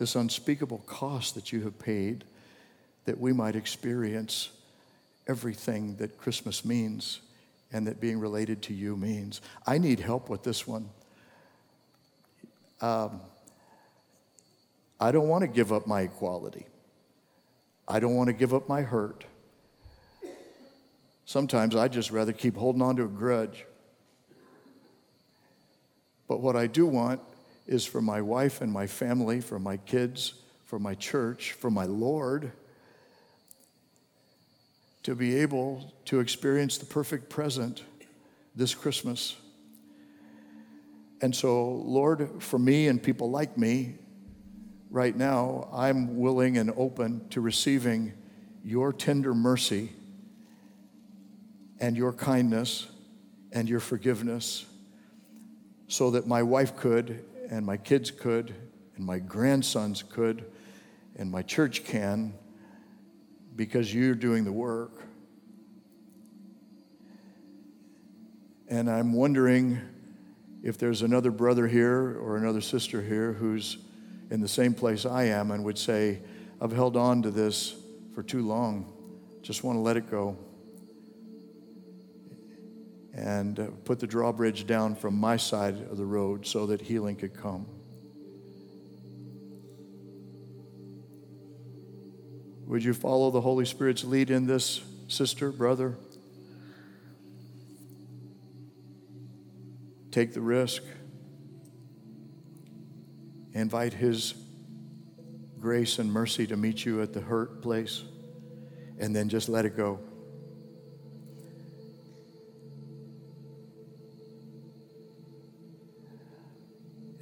this 0.00 0.16
unspeakable 0.16 0.78
cost 0.86 1.34
that 1.34 1.52
you 1.52 1.60
have 1.60 1.78
paid, 1.78 2.24
that 3.04 3.20
we 3.20 3.34
might 3.34 3.54
experience 3.54 4.48
everything 5.28 5.94
that 5.96 6.16
Christmas 6.16 6.64
means 6.64 7.20
and 7.70 7.86
that 7.86 8.00
being 8.00 8.18
related 8.18 8.62
to 8.62 8.72
you 8.72 8.96
means. 8.96 9.42
I 9.66 9.76
need 9.76 10.00
help 10.00 10.30
with 10.30 10.42
this 10.42 10.66
one. 10.66 10.88
Um, 12.80 13.20
I 14.98 15.12
don't 15.12 15.28
want 15.28 15.42
to 15.42 15.48
give 15.48 15.70
up 15.70 15.86
my 15.86 16.00
equality. 16.00 16.66
I 17.86 18.00
don't 18.00 18.14
want 18.14 18.28
to 18.28 18.32
give 18.32 18.54
up 18.54 18.70
my 18.70 18.80
hurt. 18.80 19.26
Sometimes 21.26 21.76
I 21.76 21.88
just 21.88 22.10
rather 22.10 22.32
keep 22.32 22.56
holding 22.56 22.80
on 22.80 22.96
to 22.96 23.04
a 23.04 23.08
grudge. 23.08 23.66
But 26.26 26.40
what 26.40 26.56
I 26.56 26.68
do 26.68 26.86
want 26.86 27.20
is 27.66 27.84
for 27.86 28.00
my 28.00 28.20
wife 28.20 28.60
and 28.60 28.72
my 28.72 28.86
family, 28.86 29.40
for 29.40 29.58
my 29.58 29.76
kids, 29.76 30.34
for 30.64 30.78
my 30.78 30.94
church, 30.94 31.52
for 31.52 31.70
my 31.70 31.84
Lord 31.84 32.52
to 35.02 35.14
be 35.14 35.36
able 35.36 35.92
to 36.04 36.20
experience 36.20 36.78
the 36.78 36.86
perfect 36.86 37.30
present 37.30 37.84
this 38.54 38.74
Christmas. 38.74 39.36
And 41.22 41.34
so, 41.34 41.68
Lord, 41.68 42.42
for 42.42 42.58
me 42.58 42.88
and 42.88 43.02
people 43.02 43.30
like 43.30 43.56
me, 43.56 43.94
right 44.90 45.16
now, 45.16 45.68
I'm 45.72 46.18
willing 46.18 46.58
and 46.58 46.72
open 46.76 47.28
to 47.30 47.40
receiving 47.40 48.12
your 48.64 48.92
tender 48.92 49.34
mercy 49.34 49.92
and 51.78 51.96
your 51.96 52.12
kindness 52.12 52.86
and 53.52 53.68
your 53.68 53.80
forgiveness 53.80 54.66
so 55.88 56.10
that 56.10 56.26
my 56.26 56.42
wife 56.42 56.76
could, 56.76 57.24
and 57.50 57.66
my 57.66 57.76
kids 57.76 58.10
could, 58.12 58.54
and 58.96 59.04
my 59.04 59.18
grandsons 59.18 60.04
could, 60.04 60.44
and 61.16 61.30
my 61.30 61.42
church 61.42 61.84
can, 61.84 62.32
because 63.56 63.92
you're 63.92 64.14
doing 64.14 64.44
the 64.44 64.52
work. 64.52 65.02
And 68.68 68.88
I'm 68.88 69.12
wondering 69.12 69.80
if 70.62 70.78
there's 70.78 71.02
another 71.02 71.32
brother 71.32 71.66
here 71.66 72.16
or 72.20 72.36
another 72.36 72.60
sister 72.60 73.02
here 73.02 73.32
who's 73.32 73.78
in 74.30 74.40
the 74.40 74.48
same 74.48 74.72
place 74.72 75.04
I 75.04 75.24
am 75.24 75.50
and 75.50 75.64
would 75.64 75.78
say, 75.78 76.20
I've 76.60 76.72
held 76.72 76.96
on 76.96 77.22
to 77.22 77.32
this 77.32 77.74
for 78.14 78.22
too 78.22 78.46
long, 78.46 78.92
just 79.42 79.64
want 79.64 79.76
to 79.76 79.80
let 79.80 79.96
it 79.96 80.08
go. 80.08 80.36
And 83.12 83.58
uh, 83.58 83.66
put 83.84 83.98
the 83.98 84.06
drawbridge 84.06 84.66
down 84.66 84.94
from 84.94 85.14
my 85.14 85.36
side 85.36 85.74
of 85.90 85.96
the 85.96 86.04
road 86.04 86.46
so 86.46 86.66
that 86.66 86.80
healing 86.80 87.16
could 87.16 87.34
come. 87.34 87.66
Would 92.66 92.84
you 92.84 92.94
follow 92.94 93.30
the 93.30 93.40
Holy 93.40 93.64
Spirit's 93.64 94.04
lead 94.04 94.30
in 94.30 94.46
this, 94.46 94.80
sister, 95.08 95.50
brother? 95.50 95.96
Take 100.12 100.34
the 100.34 100.40
risk 100.40 100.82
invite 103.54 103.92
His 103.92 104.34
grace 105.58 105.98
and 105.98 106.12
mercy 106.12 106.46
to 106.46 106.56
meet 106.56 106.84
you 106.84 107.02
at 107.02 107.12
the 107.12 107.20
hurt 107.20 107.62
place, 107.62 108.02
and 108.98 109.14
then 109.14 109.28
just 109.28 109.48
let 109.48 109.64
it 109.64 109.76
go. 109.76 110.00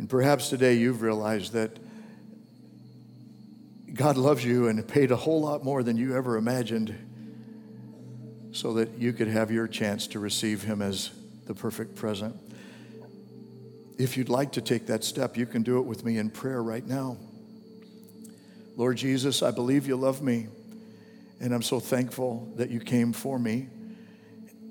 And 0.09 0.13
perhaps 0.13 0.49
today 0.49 0.73
you've 0.73 1.03
realized 1.03 1.53
that 1.53 1.77
God 3.93 4.17
loves 4.17 4.43
you 4.43 4.69
and 4.69 4.89
paid 4.89 5.11
a 5.11 5.17
whole 5.17 5.43
lot 5.43 5.63
more 5.63 5.83
than 5.83 5.99
you 5.99 6.17
ever 6.17 6.39
imagined 6.39 6.97
so 8.53 8.73
that 8.73 8.99
you 8.99 9.13
could 9.13 9.29
have 9.29 9.51
your 9.51 9.69
chance 9.69 10.07
to 10.07 10.19
receive 10.19 10.63
Him 10.63 10.81
as 10.81 11.11
the 11.45 11.53
perfect 11.53 11.95
present. 11.95 12.35
If 13.99 14.17
you'd 14.17 14.31
like 14.31 14.53
to 14.53 14.63
take 14.63 14.87
that 14.87 15.05
step, 15.05 15.37
you 15.37 15.45
can 15.45 15.63
do 15.63 15.77
it 15.77 15.85
with 15.85 16.07
me 16.07 16.17
in 16.17 16.31
prayer 16.31 16.63
right 16.63 16.87
now. 16.87 17.19
Lord 18.79 18.97
Jesus, 18.97 19.43
I 19.43 19.51
believe 19.51 19.87
you 19.87 19.97
love 19.97 20.23
me, 20.23 20.47
and 21.39 21.53
I'm 21.53 21.61
so 21.61 21.81
thankful 21.81 22.51
that 22.57 22.71
you 22.71 22.81
came 22.81 23.13
for 23.13 23.39
me. 23.39 23.69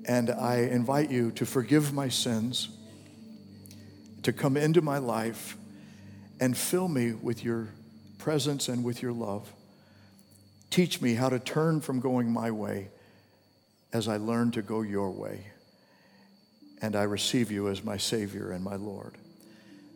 And 0.04 0.30
I 0.30 0.62
invite 0.62 1.12
you 1.12 1.30
to 1.30 1.46
forgive 1.46 1.92
my 1.92 2.08
sins, 2.08 2.70
to 4.22 4.32
come 4.32 4.56
into 4.56 4.80
my 4.80 4.98
life, 4.98 5.56
and 6.40 6.56
fill 6.56 6.88
me 6.88 7.12
with 7.12 7.44
your 7.44 7.68
presence 8.18 8.68
and 8.68 8.84
with 8.84 9.02
your 9.02 9.12
love. 9.12 9.52
Teach 10.70 11.00
me 11.00 11.14
how 11.14 11.28
to 11.28 11.38
turn 11.38 11.80
from 11.80 12.00
going 12.00 12.30
my 12.30 12.50
way 12.50 12.88
as 13.92 14.06
I 14.06 14.18
learn 14.18 14.50
to 14.52 14.62
go 14.62 14.82
your 14.82 15.10
way 15.10 15.46
and 16.82 16.94
I 16.94 17.04
receive 17.04 17.50
you 17.50 17.68
as 17.68 17.82
my 17.82 17.96
Savior 17.96 18.52
and 18.52 18.62
my 18.62 18.76
Lord. 18.76 19.14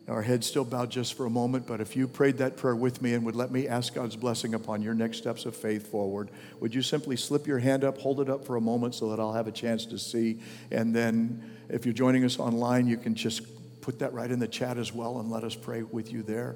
Our 0.07 0.21
heads 0.21 0.47
still 0.47 0.65
bowed 0.65 0.91
just 0.91 1.13
for 1.13 1.25
a 1.25 1.29
moment, 1.29 1.65
but 1.65 1.79
if 1.79 1.95
you 1.95 2.09
prayed 2.09 2.39
that 2.39 2.57
prayer 2.57 2.75
with 2.75 3.01
me 3.01 3.13
and 3.13 3.25
would 3.25 3.37
let 3.37 3.51
me 3.51 3.69
ask 3.69 3.93
God's 3.93 4.17
blessing 4.17 4.53
upon 4.53 4.81
your 4.81 4.93
next 4.93 5.17
steps 5.17 5.45
of 5.45 5.55
faith 5.55 5.89
forward, 5.89 6.29
would 6.59 6.75
you 6.75 6.81
simply 6.81 7.15
slip 7.15 7.47
your 7.47 7.59
hand 7.59 7.85
up, 7.85 7.97
hold 7.99 8.19
it 8.19 8.29
up 8.29 8.45
for 8.45 8.57
a 8.57 8.61
moment 8.61 8.95
so 8.95 9.09
that 9.09 9.19
I'll 9.19 9.31
have 9.31 9.47
a 9.47 9.51
chance 9.51 9.85
to 9.85 9.97
see? 9.97 10.41
And 10.71 10.93
then 10.93 11.41
if 11.69 11.85
you're 11.85 11.93
joining 11.93 12.25
us 12.25 12.37
online, 12.37 12.85
you 12.87 12.97
can 12.97 13.15
just 13.15 13.43
put 13.83 13.99
that 13.99 14.13
right 14.13 14.31
in 14.31 14.39
the 14.39 14.47
chat 14.47 14.77
as 14.77 14.93
well 14.93 15.19
and 15.19 15.29
let 15.29 15.43
us 15.43 15.55
pray 15.55 15.83
with 15.83 16.11
you 16.11 16.23
there, 16.23 16.55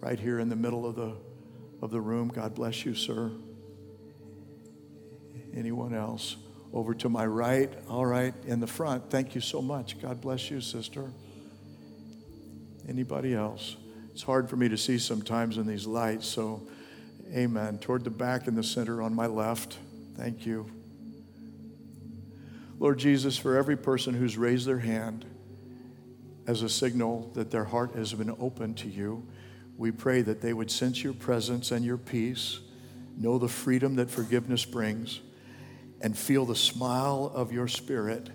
right 0.00 0.20
here 0.20 0.38
in 0.38 0.50
the 0.50 0.56
middle 0.56 0.86
of 0.86 0.94
the, 0.94 1.14
of 1.80 1.90
the 1.90 2.00
room. 2.00 2.28
God 2.28 2.54
bless 2.54 2.84
you, 2.84 2.94
sir. 2.94 3.32
Anyone 5.54 5.94
else? 5.94 6.36
Over 6.74 6.92
to 6.96 7.08
my 7.08 7.24
right. 7.24 7.72
All 7.88 8.04
right, 8.04 8.34
in 8.46 8.60
the 8.60 8.66
front. 8.66 9.10
Thank 9.10 9.34
you 9.34 9.40
so 9.40 9.62
much. 9.62 9.98
God 9.98 10.20
bless 10.20 10.50
you, 10.50 10.60
sister. 10.60 11.10
Anybody 12.86 13.34
else? 13.34 13.76
It's 14.12 14.22
hard 14.22 14.50
for 14.50 14.56
me 14.56 14.68
to 14.68 14.76
see 14.76 14.98
sometimes 14.98 15.56
in 15.56 15.66
these 15.66 15.86
lights, 15.86 16.26
so 16.26 16.68
amen. 17.34 17.78
Toward 17.78 18.04
the 18.04 18.10
back 18.10 18.46
in 18.46 18.54
the 18.54 18.62
center 18.62 19.00
on 19.00 19.14
my 19.14 19.26
left. 19.26 19.78
Thank 20.16 20.44
you. 20.44 20.70
Lord 22.78 22.98
Jesus, 22.98 23.38
for 23.38 23.56
every 23.56 23.76
person 23.76 24.12
who's 24.12 24.36
raised 24.36 24.66
their 24.66 24.80
hand 24.80 25.24
as 26.46 26.62
a 26.62 26.68
signal 26.68 27.30
that 27.34 27.50
their 27.50 27.64
heart 27.64 27.94
has 27.94 28.12
been 28.14 28.34
open 28.38 28.74
to 28.74 28.88
you, 28.88 29.26
we 29.76 29.90
pray 29.90 30.22
that 30.22 30.40
they 30.40 30.52
would 30.52 30.70
sense 30.70 31.02
your 31.02 31.12
presence 31.12 31.70
and 31.70 31.84
your 31.84 31.98
peace 31.98 32.60
know 33.16 33.38
the 33.38 33.48
freedom 33.48 33.96
that 33.96 34.10
forgiveness 34.10 34.64
brings, 34.64 35.20
and 36.00 36.16
feel 36.16 36.44
the 36.44 36.54
smile 36.54 37.32
of 37.34 37.52
your 37.52 37.66
spirit 37.66 38.28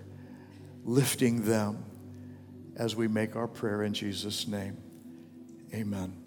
lifting 0.84 1.44
them 1.44 1.84
as 2.76 2.96
we 2.96 3.06
make 3.06 3.36
our 3.36 3.46
prayer 3.46 3.82
in 3.84 3.94
Jesus' 3.94 4.48
name. 4.48 4.76
Amen. 5.72 6.21